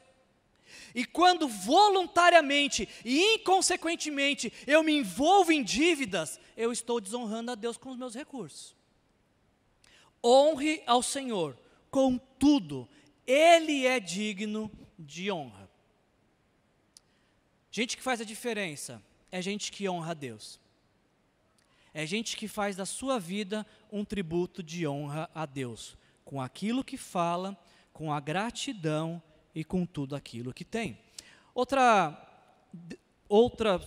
[0.95, 7.77] E quando voluntariamente e inconsequentemente eu me envolvo em dívidas, eu estou desonrando a Deus
[7.77, 8.77] com os meus recursos.
[10.23, 11.59] Honre ao Senhor
[11.91, 12.89] com tudo,
[13.27, 15.69] Ele é digno de honra.
[17.71, 19.03] Gente que faz a diferença
[19.33, 20.61] é gente que honra a Deus.
[21.93, 26.85] É gente que faz da sua vida um tributo de honra a Deus, com aquilo
[26.85, 27.57] que fala,
[27.93, 29.21] com a gratidão
[29.55, 30.99] e com tudo aquilo que tem.
[31.55, 32.17] Outra,
[33.29, 33.81] outra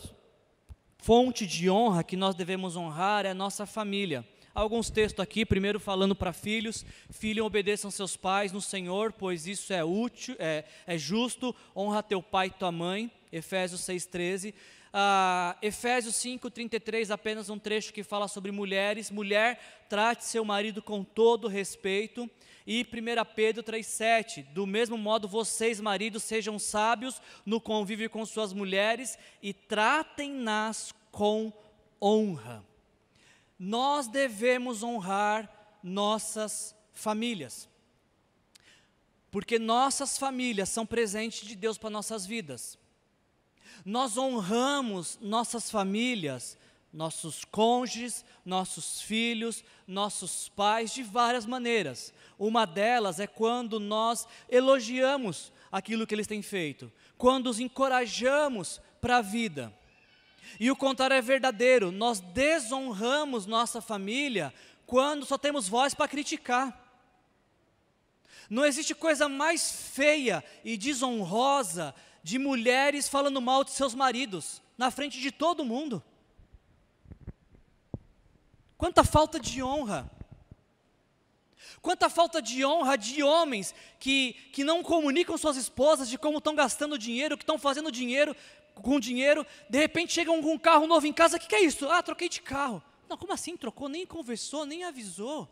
[0.97, 4.25] fonte de honra que nós devemos honrar é a nossa família.
[4.53, 9.71] Alguns textos aqui, primeiro falando para filhos, filho obedeçam seus pais no Senhor, pois isso
[9.71, 14.53] é útil, é, é justo, honra teu pai e tua mãe, Efésios 6,13.
[14.87, 19.11] Uh, Efésios 5,33, apenas um trecho que fala sobre mulheres.
[19.11, 22.29] Mulher, trate seu marido com todo respeito.
[22.65, 28.51] E 1 Pedro 3,7, do mesmo modo, vocês, maridos, sejam sábios no convívio com suas
[28.51, 31.53] mulheres e tratem-nas com
[32.01, 32.65] honra.
[33.57, 37.69] Nós devemos honrar nossas famílias,
[39.31, 42.77] porque nossas famílias são presentes de Deus para nossas vidas.
[43.85, 46.57] Nós honramos nossas famílias
[46.91, 52.13] nossos cônjuges, nossos filhos, nossos pais de várias maneiras.
[52.39, 59.17] Uma delas é quando nós elogiamos aquilo que eles têm feito, quando os encorajamos para
[59.17, 59.71] a vida.
[60.59, 64.53] E o contrário é verdadeiro, nós desonramos nossa família
[64.87, 66.83] quando só temos voz para criticar.
[68.49, 71.93] Não existe coisa mais feia e desonrosa
[72.27, 76.03] de mulheres falando mal de seus maridos na frente de todo mundo.
[78.77, 80.11] Quanta falta de honra.
[81.81, 86.53] Quanta falta de honra de homens que, que não comunicam suas esposas de como estão
[86.53, 88.35] gastando dinheiro, que estão fazendo dinheiro
[88.75, 89.47] com dinheiro.
[89.69, 91.89] De repente chegam com um carro novo em casa, o que, que é isso?
[91.89, 92.83] Ah, troquei de carro.
[93.07, 93.87] Não, como assim trocou?
[93.87, 95.47] Nem conversou, nem avisou.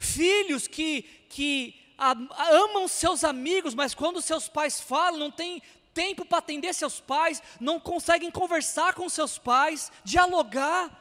[0.00, 5.60] Filhos que, que amam seus amigos, mas quando seus pais falam, não tem
[5.92, 10.96] tempo para atender seus pais, não conseguem conversar com seus pais, dialogar.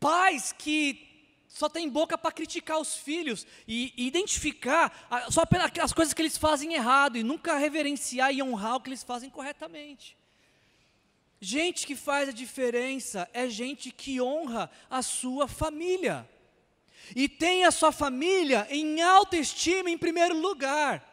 [0.00, 1.06] Pais que
[1.46, 6.22] só têm boca para criticar os filhos e, e identificar a, só pelas coisas que
[6.22, 10.16] eles fazem errado e nunca reverenciar e honrar o que eles fazem corretamente.
[11.38, 16.26] Gente que faz a diferença é gente que honra a sua família
[17.14, 21.06] e tem a sua família em alta estima em primeiro lugar.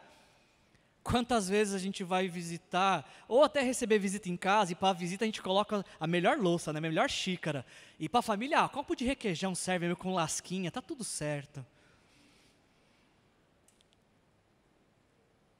[1.02, 4.92] Quantas vezes a gente vai visitar, ou até receber visita em casa, e para a
[4.92, 7.64] visita a gente coloca a melhor louça, né, a melhor xícara.
[7.98, 11.64] E para a família, ah, copo de requeijão serve com lasquinha, tá tudo certo.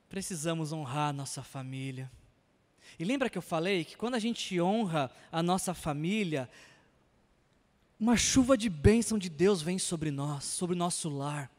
[0.09, 2.11] Precisamos honrar a nossa família.
[2.99, 6.49] E lembra que eu falei que quando a gente honra a nossa família,
[7.99, 11.51] uma chuva de bênção de Deus vem sobre nós, sobre nosso lar.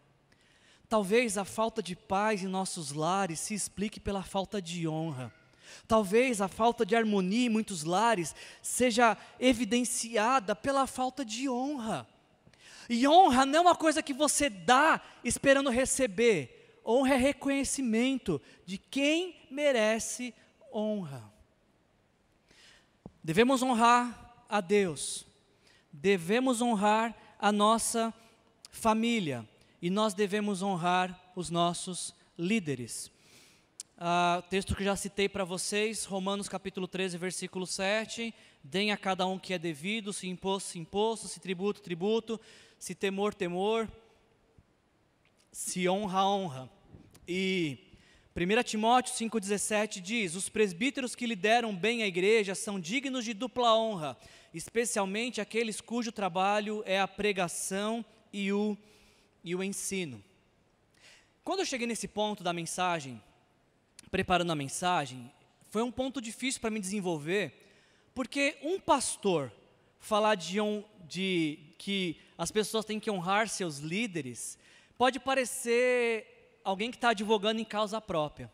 [0.87, 5.33] Talvez a falta de paz em nossos lares se explique pela falta de honra.
[5.87, 12.07] Talvez a falta de harmonia em muitos lares seja evidenciada pela falta de honra.
[12.89, 16.79] E honra não é uma coisa que você dá esperando receber.
[16.83, 20.33] Honra é reconhecimento de quem merece
[20.73, 21.31] honra.
[23.23, 25.27] Devemos honrar a Deus,
[26.01, 28.13] devemos honrar a nossa
[28.71, 29.47] família
[29.81, 33.11] e nós devemos honrar os nossos líderes.
[33.97, 38.33] Uh, texto que já citei para vocês, Romanos capítulo 13, versículo 7.
[38.63, 42.39] Deem a cada um que é devido, se imposto, se imposto, se tributo, tributo,
[42.77, 43.89] se temor, temor,
[45.51, 46.69] se honra, honra.
[47.27, 47.77] E
[48.33, 53.75] 1 Timóteo 5,17 diz: Os presbíteros que lideram bem a igreja são dignos de dupla
[53.75, 54.17] honra,
[54.53, 58.77] especialmente aqueles cujo trabalho é a pregação e o,
[59.43, 60.23] e o ensino.
[61.43, 63.21] Quando eu cheguei nesse ponto da mensagem,
[64.11, 65.31] preparando a mensagem,
[65.69, 67.53] foi um ponto difícil para me desenvolver,
[68.13, 69.51] porque um pastor
[69.99, 74.57] falar de, um, de que as pessoas têm que honrar seus líderes
[74.97, 78.51] pode parecer alguém que está advogando em causa própria.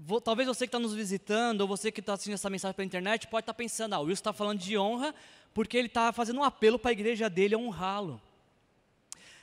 [0.00, 2.86] Vou, talvez você que está nos visitando, ou você que está assistindo essa mensagem pela
[2.86, 5.12] internet, pode estar tá pensando, ah, o Wilson está falando de honra
[5.52, 8.22] porque ele está fazendo um apelo para a igreja dele honrá-lo.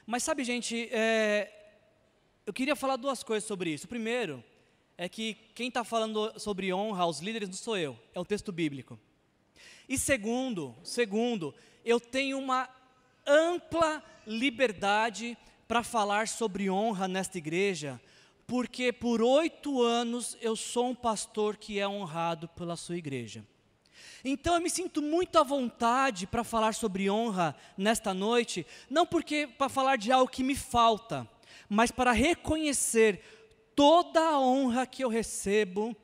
[0.08, 1.52] Mas sabe, gente, é,
[2.46, 3.86] eu queria falar duas coisas sobre isso.
[3.86, 4.42] Primeiro
[4.98, 8.54] é que quem está falando sobre honra aos líderes não sou eu, é o texto
[8.54, 8.98] bíblico.
[9.90, 11.54] E segundo, segundo,
[11.84, 12.70] eu tenho uma
[13.28, 15.38] ampla liberdade
[15.68, 18.00] para falar sobre honra nesta igreja,
[18.48, 23.46] porque por oito anos eu sou um pastor que é honrado pela sua igreja.
[24.24, 29.48] Então eu me sinto muito à vontade para falar sobre honra nesta noite, não porque
[29.48, 31.30] para falar de algo que me falta,
[31.70, 33.22] mas para reconhecer
[33.76, 35.96] toda a honra que eu recebo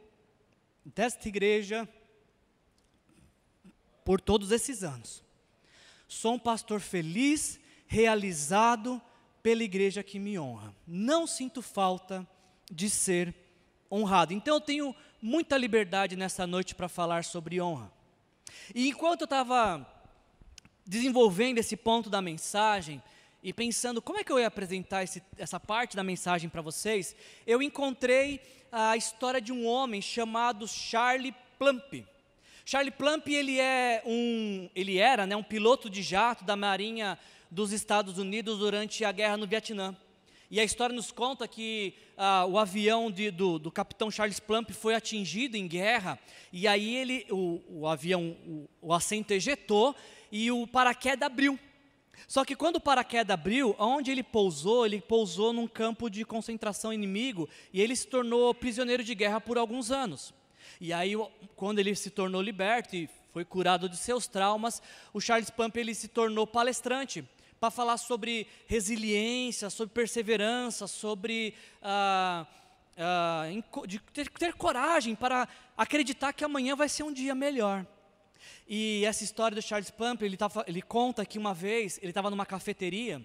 [0.85, 1.87] desta igreja
[4.03, 5.23] por todos esses anos.
[6.07, 9.01] Sou um pastor feliz, realizado
[9.41, 10.75] pela igreja que me honra.
[10.85, 12.27] Não sinto falta
[12.71, 13.35] de ser
[13.91, 14.33] honrado.
[14.33, 17.91] Então eu tenho muita liberdade nessa noite para falar sobre honra.
[18.73, 19.85] E enquanto eu estava
[20.85, 23.01] desenvolvendo esse ponto da mensagem,
[23.43, 27.15] e pensando como é que eu ia apresentar esse, essa parte da mensagem para vocês,
[27.45, 28.39] eu encontrei
[28.71, 32.05] a história de um homem chamado Charlie Plump.
[32.63, 37.17] Charlie Plump ele é um, ele era, né, um piloto de jato da Marinha
[37.49, 39.95] dos Estados Unidos durante a guerra no Vietnã.
[40.51, 44.71] E a história nos conta que ah, o avião de, do, do, capitão Charles Plump
[44.71, 46.19] foi atingido em guerra,
[46.51, 49.95] e aí ele, o, o avião, o, o assento ejetou
[50.29, 51.57] e o paraquedas abriu.
[52.27, 56.91] Só que quando o paraquedas abriu, onde ele pousou, ele pousou num campo de concentração
[56.91, 60.33] inimigo e ele se tornou prisioneiro de guerra por alguns anos.
[60.81, 61.13] E aí,
[61.55, 64.81] quando ele se tornou liberto e foi curado de seus traumas,
[65.13, 67.23] o Charles Pump ele se tornou palestrante
[67.61, 72.47] para falar sobre resiliência, sobre perseverança, sobre ah,
[72.97, 73.43] ah,
[73.85, 75.47] de ter, ter coragem para
[75.77, 77.85] acreditar que amanhã vai ser um dia melhor.
[78.67, 82.31] E essa história do Charles Pump, ele, tava, ele conta que uma vez ele estava
[82.31, 83.23] numa cafeteria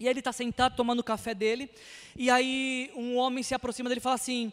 [0.00, 1.70] e aí ele está sentado tomando o café dele
[2.16, 4.52] e aí um homem se aproxima dele e fala assim: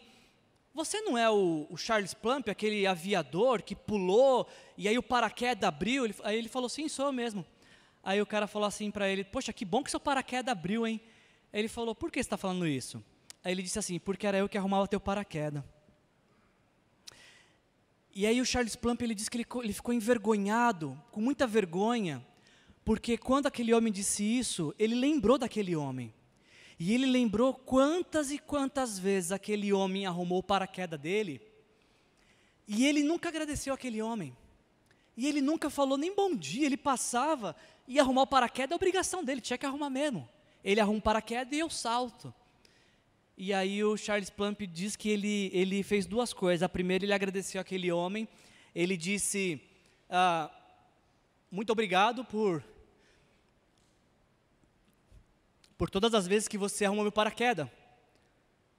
[0.72, 4.46] Você não é o, o Charles Plump, aquele aviador que pulou
[4.78, 6.04] e aí o paraquedas abriu?
[6.04, 7.44] Ele, aí ele falou: Sim, sou eu mesmo.
[8.02, 11.00] Aí o cara falou assim para ele: Poxa, que bom que seu paraquedas abriu, hein?
[11.52, 13.02] Aí ele falou: Por que você está falando isso?
[13.44, 15.62] Aí ele disse assim: Porque era eu que arrumava teu paraquedas.
[18.14, 22.26] E aí o Charles Plump ele disse que ele, ele ficou envergonhado, com muita vergonha,
[22.84, 26.12] porque quando aquele homem disse isso, ele lembrou daquele homem.
[26.78, 31.40] E ele lembrou quantas e quantas vezes aquele homem arrumou o paraquedas dele.
[32.66, 34.34] E ele nunca agradeceu aquele homem.
[35.16, 37.54] E ele nunca falou nem bom dia, ele passava
[37.90, 40.28] e arrumar o paraquedas é obrigação dele, tinha que arrumar mesmo.
[40.62, 42.32] Ele arruma o paraquedas e eu salto.
[43.36, 46.62] E aí o Charles Plump diz que ele, ele fez duas coisas.
[46.62, 48.28] A primeira, ele agradeceu aquele homem.
[48.72, 49.60] Ele disse:
[50.08, 50.48] ah,
[51.50, 52.62] Muito obrigado por,
[55.76, 57.66] por todas as vezes que você arrumou meu paraquedas.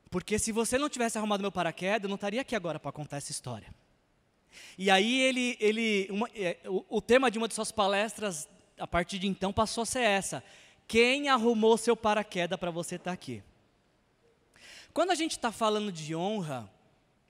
[0.09, 3.17] Porque se você não tivesse arrumado meu paraquedas, eu não estaria aqui agora para contar
[3.17, 3.75] essa história.
[4.77, 8.47] E aí ele, ele uma, é, o, o tema de uma de suas palestras,
[8.81, 10.43] a partir de então, passou a ser essa.
[10.87, 13.43] Quem arrumou seu paraquedas para você estar tá aqui?
[14.91, 16.67] Quando a gente está falando de honra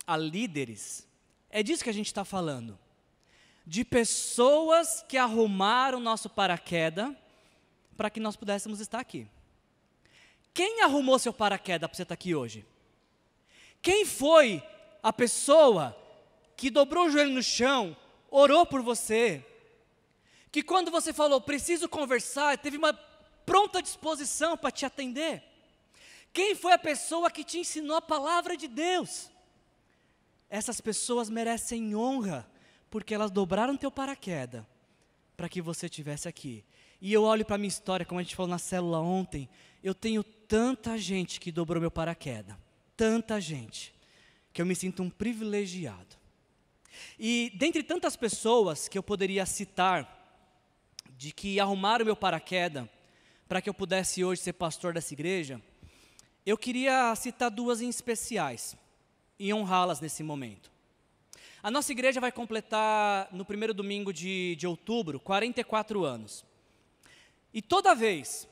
[0.08, 1.06] a líderes,
[1.50, 2.80] é disso que a gente está falando.
[3.68, 7.14] De pessoas que arrumaram nosso paraquedas
[7.98, 9.28] para que nós pudéssemos estar aqui.
[10.54, 12.66] Quem arrumou seu paraquedas para você estar aqui hoje?
[13.82, 14.64] Quem foi
[15.04, 15.96] a pessoa
[16.56, 17.96] que dobrou o joelho no chão,
[18.30, 19.46] orou por você,
[20.52, 22.94] que quando você falou, preciso conversar, teve uma
[23.46, 25.44] pronta disposição para te atender?
[26.34, 29.30] Quem foi a pessoa que te ensinou a palavra de Deus?
[30.50, 32.50] Essas pessoas merecem honra,
[32.90, 34.66] porque elas dobraram teu paraquedas
[35.38, 36.64] para que você estivesse aqui.
[37.00, 39.50] E eu olho para a minha história, como a gente falou na célula ontem,
[39.82, 42.56] eu tenho tanta gente que dobrou meu paraquedas,
[42.96, 43.94] tanta gente,
[44.54, 46.18] que eu me sinto um privilegiado.
[47.18, 50.21] E dentre tantas pessoas que eu poderia citar,
[51.22, 52.90] de que arrumaram meu paraquedas
[53.48, 55.62] para que eu pudesse hoje ser pastor dessa igreja,
[56.44, 58.76] eu queria citar duas em especiais
[59.38, 60.72] e honrá-las nesse momento.
[61.62, 66.44] A nossa igreja vai completar, no primeiro domingo de, de outubro, 44 anos.
[67.54, 68.48] E toda vez,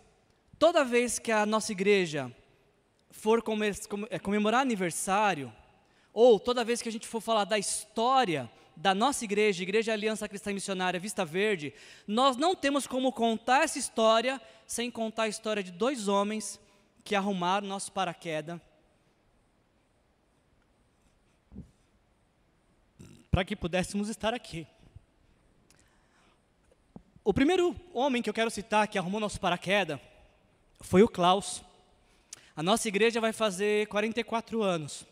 [0.59, 2.31] toda vez que a nossa igreja
[3.09, 3.43] for
[4.11, 5.51] é, comemorar aniversário,
[6.13, 8.47] ou toda vez que a gente for falar da história
[8.79, 11.73] da nossa igreja, Igreja Aliança Cristã Missionária Vista Verde,
[12.07, 16.57] nós não temos como contar essa história sem contar a história de dois homens
[17.03, 18.59] que arrumaram nosso paraquedas
[23.29, 24.65] para que pudéssemos estar aqui.
[27.21, 29.99] O primeiro homem que eu quero citar que arrumou nosso paraquedas
[30.79, 31.61] foi o Klaus.
[32.55, 35.05] A nossa igreja vai fazer 44 anos.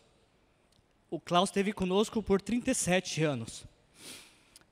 [1.10, 3.64] O Klaus esteve conosco por 37 anos.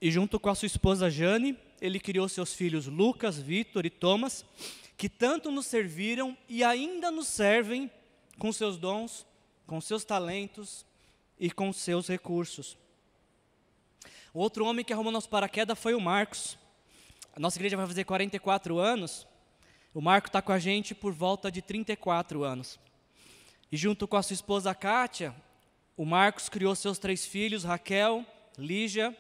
[0.00, 4.44] E junto com a sua esposa Jane, ele criou seus filhos Lucas, Vitor e Thomas,
[4.98, 7.90] que tanto nos serviram e ainda nos servem
[8.38, 9.26] com seus dons,
[9.66, 10.84] com seus talentos
[11.40, 12.76] e com seus recursos.
[14.34, 16.58] O outro homem que arrumou nosso paraquedas foi o Marcos.
[17.34, 19.26] A nossa igreja vai fazer 44 anos.
[19.94, 22.78] O Marco está com a gente por volta de 34 anos.
[23.72, 25.34] E junto com a sua esposa Kátia,
[25.96, 28.24] o Marcos criou seus três filhos, Raquel,
[28.58, 29.16] Lígia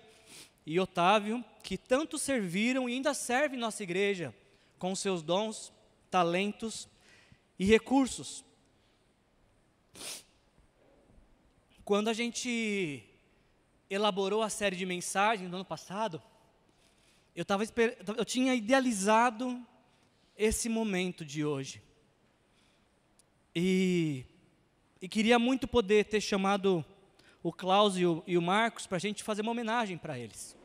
[0.66, 4.34] e Otávio, que tanto serviram e ainda servem nossa igreja
[4.78, 5.72] com seus dons,
[6.10, 6.88] talentos
[7.58, 8.44] e recursos.
[11.84, 13.02] Quando a gente
[13.88, 16.22] elaborou a série de mensagens no ano passado,
[17.34, 17.64] eu, tava,
[18.16, 19.64] eu tinha idealizado
[20.36, 21.82] esse momento de hoje.
[23.54, 24.26] E
[25.00, 26.84] e queria muito poder ter chamado
[27.42, 30.56] o Klaus e o, e o Marcos para a gente fazer uma homenagem para eles.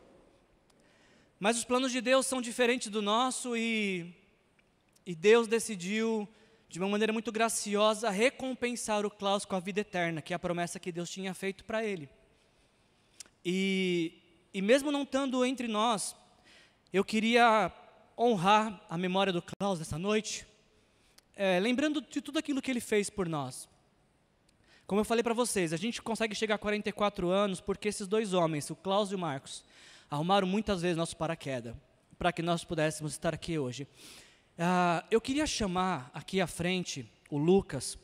[1.39, 4.13] Mas os planos de Deus são diferentes do nosso e,
[5.05, 6.27] e Deus decidiu,
[6.69, 10.39] de uma maneira muito graciosa, recompensar o Klaus com a vida eterna, que é a
[10.39, 12.07] promessa que Deus tinha feito para ele.
[13.43, 14.13] E,
[14.53, 16.15] e mesmo não estando entre nós,
[16.93, 17.71] eu queria
[18.17, 20.45] honrar a memória do Klaus nessa noite,
[21.35, 23.67] é, lembrando de tudo aquilo que ele fez por nós.
[24.91, 28.33] Como eu falei para vocês, a gente consegue chegar a 44 anos porque esses dois
[28.33, 29.63] homens, o Klaus e o Marcos,
[30.09, 31.73] arrumaram muitas vezes nosso paraquedas
[32.19, 33.83] para que nós pudéssemos estar aqui hoje.
[33.83, 37.97] Uh, eu queria chamar aqui à frente o Lucas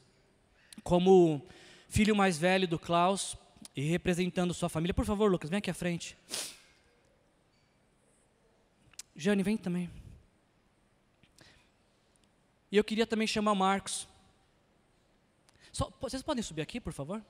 [0.82, 1.46] como
[1.90, 3.36] filho mais velho do Klaus
[3.76, 4.94] e representando sua família.
[4.94, 6.18] Por favor, Lucas, vem aqui à frente.
[9.14, 9.90] Jane, vem também.
[12.72, 14.08] E eu queria também chamar o Marcos
[15.78, 17.22] só, vocês podem subir aqui, por favor?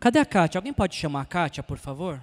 [0.00, 0.58] Cadê a Kátia?
[0.58, 2.20] Alguém pode chamar a Kátia, por favor?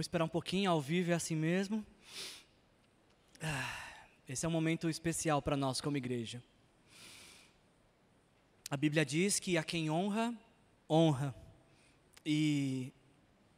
[0.00, 1.84] Vamos esperar um pouquinho, ao vivo é assim mesmo.
[3.42, 6.42] Ah, esse é um momento especial para nós como igreja.
[8.70, 10.34] A Bíblia diz que a quem honra,
[10.88, 11.34] honra.
[12.24, 12.94] E,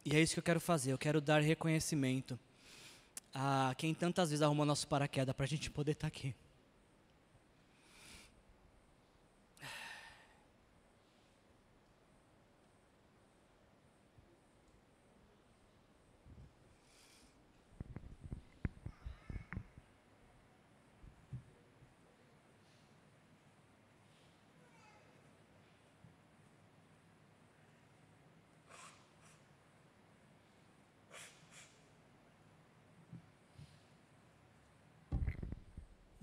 [0.04, 0.92] e é isso que eu quero fazer.
[0.92, 2.36] Eu quero dar reconhecimento
[3.32, 6.34] a quem tantas vezes arrumou nosso paraquedas para a gente poder estar tá aqui.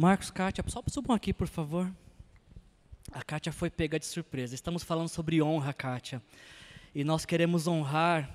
[0.02, 1.94] Marcos, Kátia, só subam aqui, por favor.
[3.28, 4.56] Kátia foi pega de surpresa.
[4.56, 6.24] Estamos falando sobre honra, Kátia.
[6.96, 8.34] E nós queremos honrar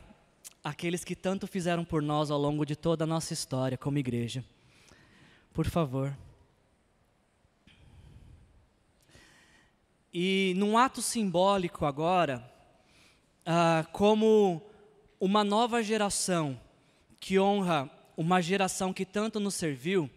[0.62, 4.44] aqueles que tanto fizeram por nós ao longo de toda a nossa história como igreja.
[5.54, 6.14] Por favor.
[10.12, 12.46] E num ato simbólico agora,
[13.46, 14.60] ah, como
[15.18, 16.60] uma nova geração
[17.18, 17.88] que honra
[18.18, 20.10] uma geração que tanto nos serviu,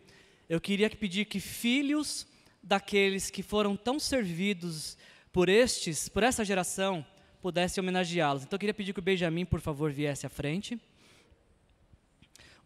[0.49, 2.25] eu queria pedir que filhos
[2.63, 4.97] daqueles que foram tão servidos
[5.31, 7.05] por estes, por essa geração,
[7.41, 8.43] pudessem homenageá-los.
[8.43, 10.75] Então eu queria pedir que o Benjamin, por favor, viesse à frente.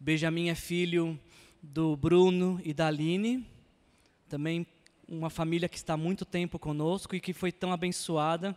[0.00, 1.18] O Benjamin é filho
[1.62, 3.46] do Bruno e da Aline,
[4.28, 4.66] também
[5.06, 8.56] uma família que está há muito tempo conosco e que foi tão abençoada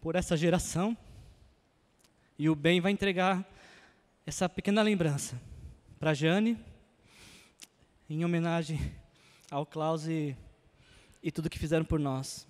[0.00, 0.96] por essa geração.
[2.38, 3.44] E o Ben vai entregar
[4.26, 5.40] essa pequena lembrança
[5.98, 6.58] para Jane,
[8.10, 8.92] em homenagem
[9.48, 10.36] ao Klaus e,
[11.22, 12.44] e tudo que fizeram por nós.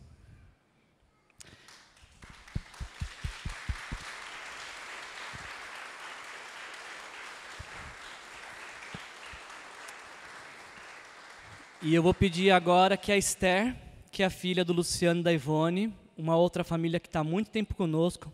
[11.82, 13.76] E eu vou pedir agora que a Esther,
[14.10, 17.24] que é a filha do Luciano e da Ivone, uma outra família que está há
[17.24, 18.32] muito tempo conosco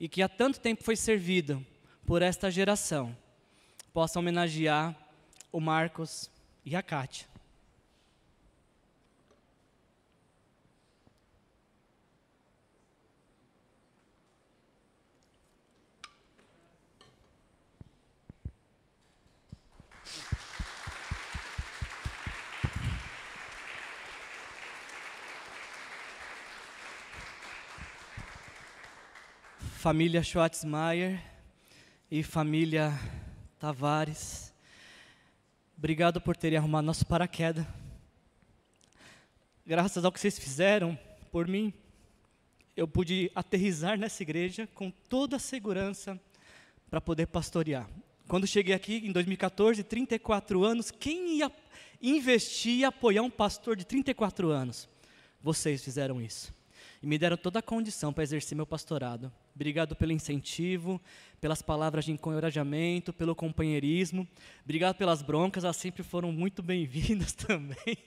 [0.00, 1.60] e que há tanto tempo foi servida
[2.06, 3.14] por esta geração,
[3.92, 4.96] possa homenagear
[5.50, 6.31] o Marcos
[6.64, 7.32] e a Kátia.
[29.82, 31.20] família Schwarzmeier
[32.08, 32.92] e família
[33.58, 34.51] Tavares,
[35.82, 37.66] obrigado por terem arrumado nosso paraquedas.
[39.66, 40.96] Graças ao que vocês fizeram
[41.32, 41.74] por mim,
[42.76, 46.20] eu pude aterrizar nessa igreja com toda a segurança
[46.88, 47.90] para poder pastorear.
[48.28, 51.50] Quando cheguei aqui em 2014, 34 anos, quem ia
[52.00, 54.88] investir e apoiar um pastor de 34 anos?
[55.40, 56.54] Vocês fizeram isso
[57.02, 59.32] e me deram toda a condição para exercer meu pastorado.
[59.54, 61.00] Obrigado pelo incentivo,
[61.40, 64.26] pelas palavras de encorajamento, pelo companheirismo.
[64.64, 67.98] Obrigado pelas broncas, elas sempre foram muito bem-vindas também.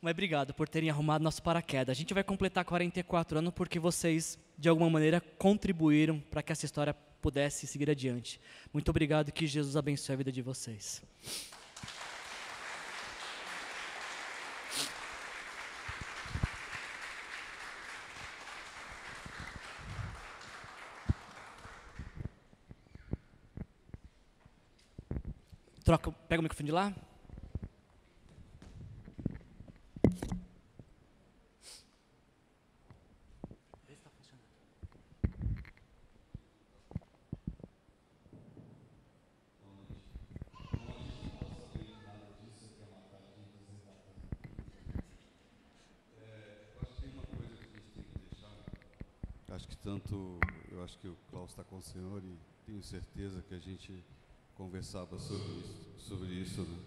[0.00, 1.96] Mas obrigado por terem arrumado nosso paraquedas.
[1.96, 6.66] A gente vai completar 44 anos porque vocês, de alguma maneira, contribuíram para que essa
[6.66, 8.38] história pudesse seguir adiante.
[8.70, 11.02] Muito obrigado e que Jesus abençoe a vida de vocês.
[25.84, 26.94] Troca, pega o microfone de lá.
[49.50, 50.40] Acho que tanto,
[50.72, 54.02] eu acho que o Klaus está com o senhor e tenho certeza que a gente
[54.56, 55.84] conversava sobre isso.
[55.98, 56.78] Sobre isso né?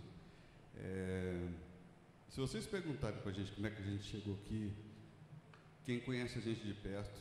[0.76, 1.48] é,
[2.30, 4.72] se vocês perguntarem para a gente como é que a gente chegou aqui,
[5.86, 7.20] quem conhece a gente de perto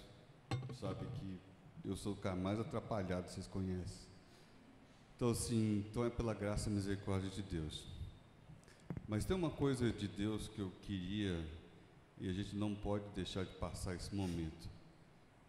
[0.78, 1.40] sabe que
[1.84, 4.06] eu sou o cara mais atrapalhado, vocês conhecem.
[5.16, 7.86] Então, assim, então é pela graça e misericórdia de Deus.
[9.08, 11.42] Mas tem uma coisa de Deus que eu queria,
[12.18, 14.68] e a gente não pode deixar de passar esse momento.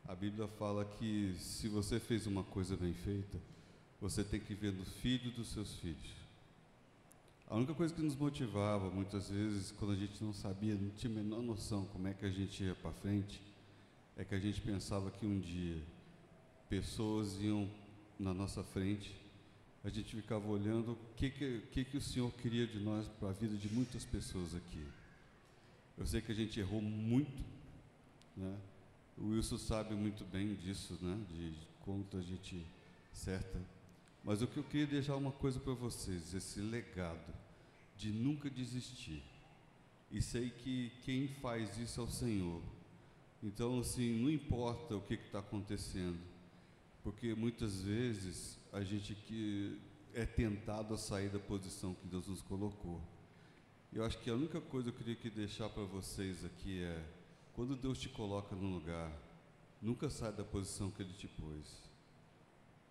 [0.08, 3.38] A Bíblia fala que se você fez uma coisa bem feita,
[4.00, 6.16] você tem que ver no filho dos seus filhos.
[7.50, 11.12] A única coisa que nos motivava, muitas vezes, quando a gente não sabia, não tinha
[11.12, 13.42] a menor noção como é que a gente ia para frente,
[14.18, 15.82] é que a gente pensava que um dia
[16.70, 17.70] pessoas iam
[18.20, 19.16] na nossa frente,
[19.84, 23.30] a gente ficava olhando o que, que, que, que o Senhor queria de nós para
[23.30, 24.86] a vida de muitas pessoas aqui.
[25.98, 27.44] Eu sei que a gente errou muito,
[28.36, 28.58] né?
[29.18, 31.18] O Wilson sabe muito bem disso, né?
[31.30, 31.54] De
[31.86, 32.62] quanto a gente
[33.14, 33.58] certa
[34.24, 37.34] mas o que eu queria deixar uma coisa para vocês, esse legado
[37.96, 39.24] de nunca desistir.
[40.12, 42.62] E sei que quem faz isso é o Senhor.
[43.42, 46.20] Então, assim, não importa o que está acontecendo,
[47.04, 49.80] porque muitas vezes a gente que
[50.14, 53.02] é tentado a sair da posição que Deus nos colocou.
[53.94, 57.04] Eu acho que a única coisa que eu queria deixar para vocês aqui é:
[57.54, 59.12] quando Deus te coloca num lugar,
[59.82, 61.87] nunca sai da posição que Ele te pôs.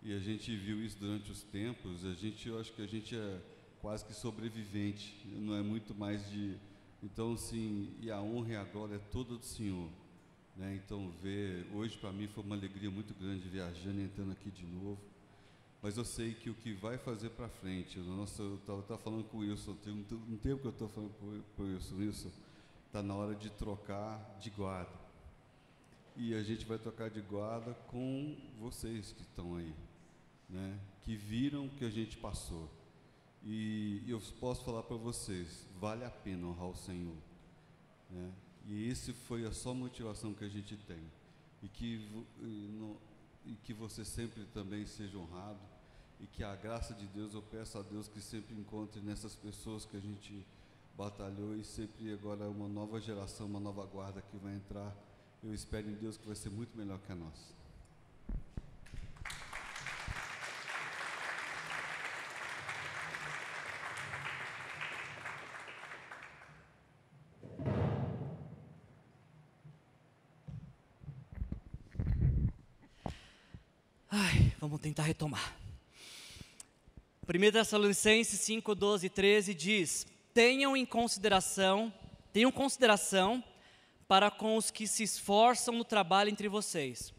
[0.07, 2.05] E a gente viu isso durante os tempos.
[2.05, 3.41] A gente, eu acho que a gente é
[3.81, 5.13] quase que sobrevivente.
[5.25, 6.55] Não é muito mais de
[7.03, 9.89] Então, sim, e a honra e a glória é toda do Senhor.
[10.55, 10.81] Né?
[10.81, 14.65] Então, ver, hoje para mim foi uma alegria muito grande viajando e entrando aqui de
[14.65, 14.97] novo.
[15.81, 19.39] Mas eu sei que o que vai fazer para frente, nossa, eu estava falando com
[19.39, 22.31] o Wilson, tem um, um tempo que eu estou falando com o Wilson, Wilson,
[22.85, 24.97] está na hora de trocar de guarda.
[26.15, 29.75] E a gente vai trocar de guarda com vocês que estão aí?
[31.07, 32.69] Que viram o que a gente passou.
[33.41, 37.15] E eu posso falar para vocês, vale a pena honrar o Senhor.
[38.09, 38.29] Né?
[38.65, 40.99] E esse foi a só motivação que a gente tem.
[41.63, 42.95] E que, e,
[43.45, 45.61] e que você sempre também seja honrado.
[46.19, 49.85] E que a graça de Deus, eu peço a Deus que sempre encontre nessas pessoas
[49.85, 50.45] que a gente
[50.97, 54.93] batalhou e sempre agora é uma nova geração, uma nova guarda que vai entrar.
[55.41, 57.55] Eu espero em Deus que vai ser muito melhor que a nossa.
[74.77, 75.57] Vamos tentar retomar.
[77.27, 80.05] 1 Tessalonicenses 5, 12 e 13 diz:
[80.35, 81.91] Tenham em consideração,
[82.31, 83.43] tenham consideração
[84.07, 87.11] para com os que se esforçam no trabalho entre vocês,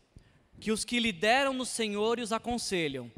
[0.61, 3.11] que os que lideram no Senhor e os aconselham,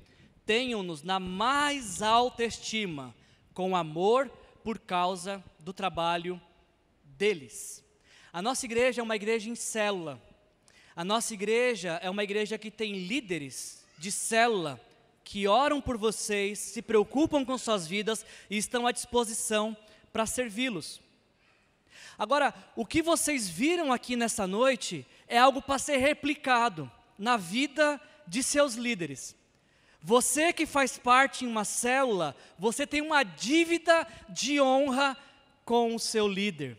[0.46, 3.14] tenham-nos na mais alta estima,
[3.52, 4.26] com amor
[4.64, 6.40] por causa do trabalho
[7.04, 7.84] deles.
[8.32, 10.18] A nossa igreja é uma igreja em célula.
[10.96, 14.80] A nossa igreja é uma igreja que tem líderes de célula
[15.22, 19.76] que oram por vocês, se preocupam com suas vidas e estão à disposição
[20.10, 21.02] para servi-los.
[22.18, 28.00] Agora, o que vocês viram aqui nessa noite é algo para ser replicado na vida
[28.26, 29.36] de seus líderes.
[30.02, 35.14] Você que faz parte em uma célula, você tem uma dívida de honra
[35.62, 36.78] com o seu líder.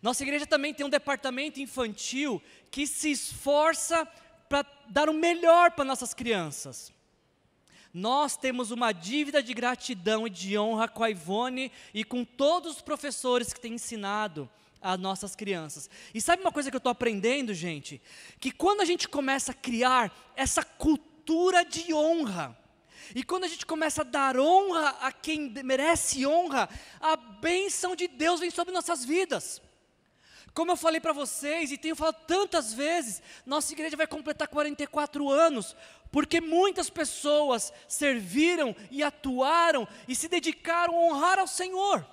[0.00, 4.08] Nossa igreja também tem um departamento infantil que se esforça
[4.54, 6.92] para dar o melhor para nossas crianças.
[7.92, 12.76] Nós temos uma dívida de gratidão e de honra com a Ivone e com todos
[12.76, 14.48] os professores que têm ensinado
[14.80, 15.90] as nossas crianças.
[16.14, 18.00] E sabe uma coisa que eu estou aprendendo, gente?
[18.38, 22.56] Que quando a gente começa a criar essa cultura de honra,
[23.12, 26.68] e quando a gente começa a dar honra a quem merece honra,
[27.00, 29.60] a bênção de Deus vem sobre nossas vidas.
[30.54, 35.28] Como eu falei para vocês e tenho falado tantas vezes, nossa igreja vai completar 44
[35.28, 35.74] anos,
[36.12, 42.06] porque muitas pessoas serviram e atuaram e se dedicaram a honrar ao Senhor.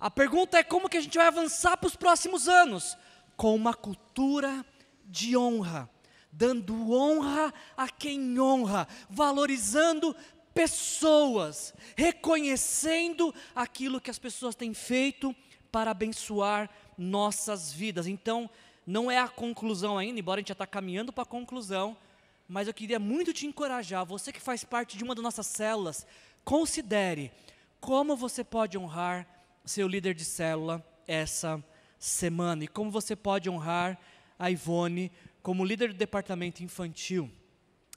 [0.00, 2.98] A pergunta é como que a gente vai avançar para os próximos anos?
[3.36, 4.66] Com uma cultura
[5.04, 5.88] de honra,
[6.32, 10.14] dando honra a quem honra, valorizando
[10.52, 15.34] pessoas, reconhecendo aquilo que as pessoas têm feito
[15.70, 16.68] para abençoar
[16.98, 18.06] nossas vidas.
[18.06, 18.50] Então,
[18.86, 21.96] não é a conclusão ainda, embora a gente já está caminhando para a conclusão,
[22.48, 26.06] mas eu queria muito te encorajar, você que faz parte de uma das nossas células,
[26.44, 27.30] considere
[27.80, 29.28] como você pode honrar
[29.64, 31.62] seu líder de célula essa
[31.98, 33.98] semana e como você pode honrar
[34.38, 37.30] a Ivone como líder do departamento infantil.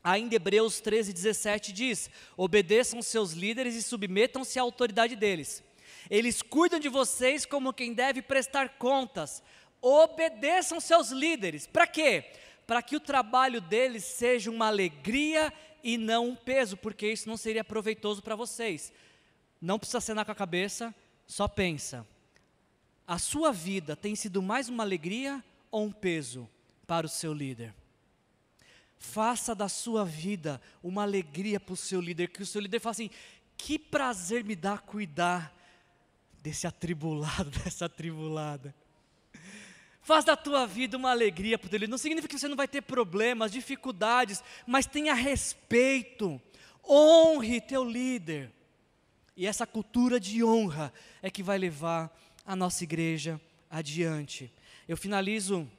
[0.03, 5.63] Ainda Hebreus 13, 17 diz: obedeçam seus líderes e submetam-se à autoridade deles
[6.09, 9.41] eles cuidam de vocês como quem deve prestar contas.
[9.81, 11.67] Obedeçam seus líderes.
[11.67, 12.25] Para quê?
[12.65, 15.51] Para que o trabalho deles seja uma alegria
[15.83, 18.93] e não um peso, porque isso não seria proveitoso para vocês.
[19.59, 20.93] Não precisa acenar com a cabeça,
[21.25, 22.07] só pensa.
[23.07, 26.49] A sua vida tem sido mais uma alegria ou um peso
[26.87, 27.73] para o seu líder?
[28.97, 32.91] Faça da sua vida uma alegria para o seu líder, que o seu líder fale
[32.91, 33.09] assim:
[33.57, 35.55] que prazer me dá cuidar
[36.41, 38.73] desse atribulado, dessa atribulada.
[40.01, 41.85] Faz da tua vida uma alegria por Ele.
[41.85, 46.41] Não significa que você não vai ter problemas, dificuldades, mas tenha respeito.
[46.87, 48.51] Honre teu líder.
[49.37, 52.11] E essa cultura de honra é que vai levar
[52.45, 53.39] a nossa igreja
[53.69, 54.51] adiante.
[54.87, 55.69] Eu finalizo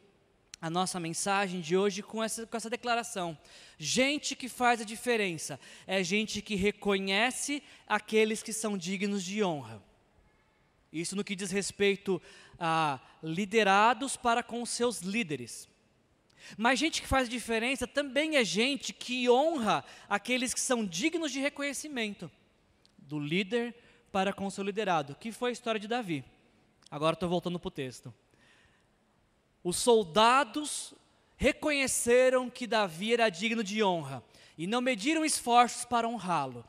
[0.60, 3.36] a nossa mensagem de hoje com essa, com essa declaração.
[3.76, 5.58] Gente que faz a diferença
[5.88, 9.82] é gente que reconhece aqueles que são dignos de honra.
[10.92, 12.20] Isso no que diz respeito
[12.58, 15.68] a liderados para com seus líderes.
[16.56, 21.40] Mas gente que faz diferença também é gente que honra aqueles que são dignos de
[21.40, 22.30] reconhecimento,
[22.98, 23.74] do líder
[24.10, 26.24] para com seu liderado, que foi a história de Davi.
[26.90, 28.12] Agora estou voltando para o texto.
[29.64, 30.92] Os soldados
[31.36, 34.22] reconheceram que Davi era digno de honra
[34.58, 36.64] e não mediram esforços para honrá-lo.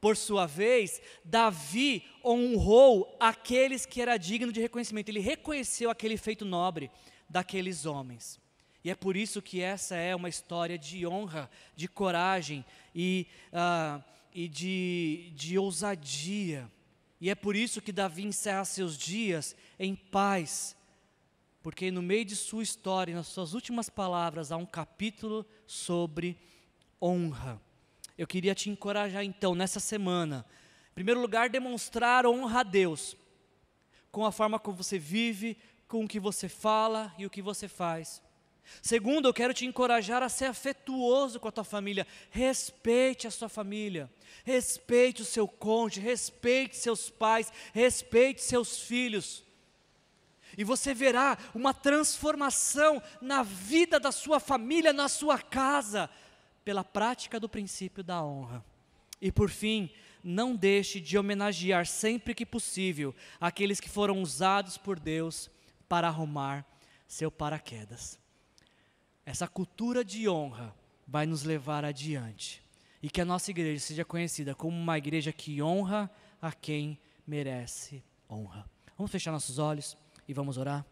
[0.00, 5.08] Por sua vez, Davi honrou aqueles que era digno de reconhecimento.
[5.08, 6.90] Ele reconheceu aquele feito nobre
[7.28, 8.40] daqueles homens.
[8.84, 14.02] E é por isso que essa é uma história de honra, de coragem e, uh,
[14.32, 16.70] e de, de ousadia.
[17.20, 20.76] E é por isso que Davi encerra seus dias em paz,
[21.60, 26.38] porque no meio de sua história, nas suas últimas palavras, há um capítulo sobre
[27.02, 27.60] honra.
[28.18, 30.44] Eu queria te encorajar então, nessa semana,
[30.90, 33.16] em primeiro lugar, demonstrar honra a Deus,
[34.10, 35.56] com a forma como você vive,
[35.86, 38.20] com o que você fala e o que você faz.
[38.82, 42.06] Segundo, eu quero te encorajar a ser afetuoso com a tua família.
[42.28, 44.10] Respeite a sua família,
[44.44, 49.44] respeite o seu cônjuge, respeite seus pais, respeite seus filhos.
[50.56, 56.10] E você verá uma transformação na vida da sua família, na sua casa,
[56.68, 58.62] pela prática do princípio da honra.
[59.22, 59.88] E por fim,
[60.22, 65.50] não deixe de homenagear sempre que possível aqueles que foram usados por Deus
[65.88, 66.66] para arrumar
[67.06, 68.20] seu paraquedas.
[69.24, 72.62] Essa cultura de honra vai nos levar adiante.
[73.02, 78.04] E que a nossa igreja seja conhecida como uma igreja que honra a quem merece
[78.28, 78.68] honra.
[78.94, 79.96] Vamos fechar nossos olhos
[80.28, 80.84] e vamos orar.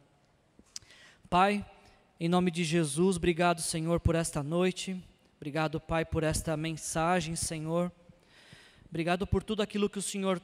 [1.29, 1.62] Pai,
[2.18, 4.99] em nome de Jesus, obrigado, Senhor, por esta noite.
[5.37, 7.93] Obrigado, Pai, por esta mensagem, Senhor.
[8.89, 10.41] Obrigado por tudo aquilo que o Senhor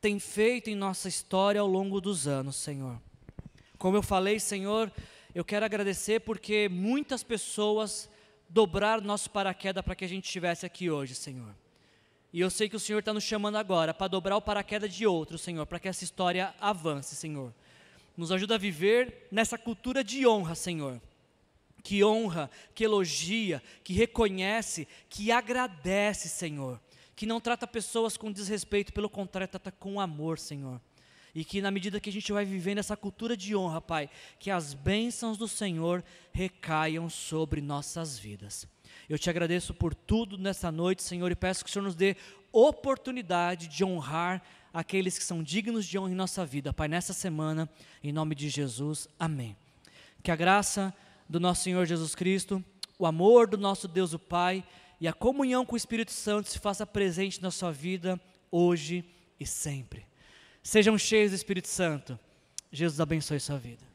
[0.00, 3.00] tem feito em nossa história ao longo dos anos, Senhor.
[3.76, 4.92] Como eu falei, Senhor,
[5.34, 8.08] eu quero agradecer porque muitas pessoas
[8.48, 11.52] dobraram nosso paraquedas para que a gente estivesse aqui hoje, Senhor.
[12.32, 15.06] E eu sei que o Senhor está nos chamando agora para dobrar o paraquedas de
[15.08, 17.52] outros, Senhor, para que essa história avance, Senhor.
[18.16, 21.00] Nos ajuda a viver nessa cultura de honra, Senhor
[21.88, 26.78] que honra, que elogia, que reconhece, que agradece, Senhor.
[27.16, 30.78] Que não trata pessoas com desrespeito, pelo contrário, trata com amor, Senhor.
[31.34, 34.50] E que na medida que a gente vai vivendo essa cultura de honra, Pai, que
[34.50, 38.68] as bênçãos do Senhor recaiam sobre nossas vidas.
[39.08, 42.18] Eu te agradeço por tudo nessa noite, Senhor, e peço que o Senhor nos dê
[42.52, 44.42] oportunidade de honrar
[44.74, 47.66] aqueles que são dignos de honra em nossa vida, Pai, nessa semana,
[48.04, 49.08] em nome de Jesus.
[49.18, 49.56] Amém.
[50.22, 50.94] Que a graça
[51.28, 52.64] do nosso Senhor Jesus Cristo,
[52.98, 54.64] o amor do nosso Deus o Pai
[55.00, 58.20] e a comunhão com o Espírito Santo se faça presente na sua vida
[58.50, 59.04] hoje
[59.38, 60.06] e sempre.
[60.62, 62.18] Sejam cheios do Espírito Santo.
[62.72, 63.87] Jesus abençoe sua vida.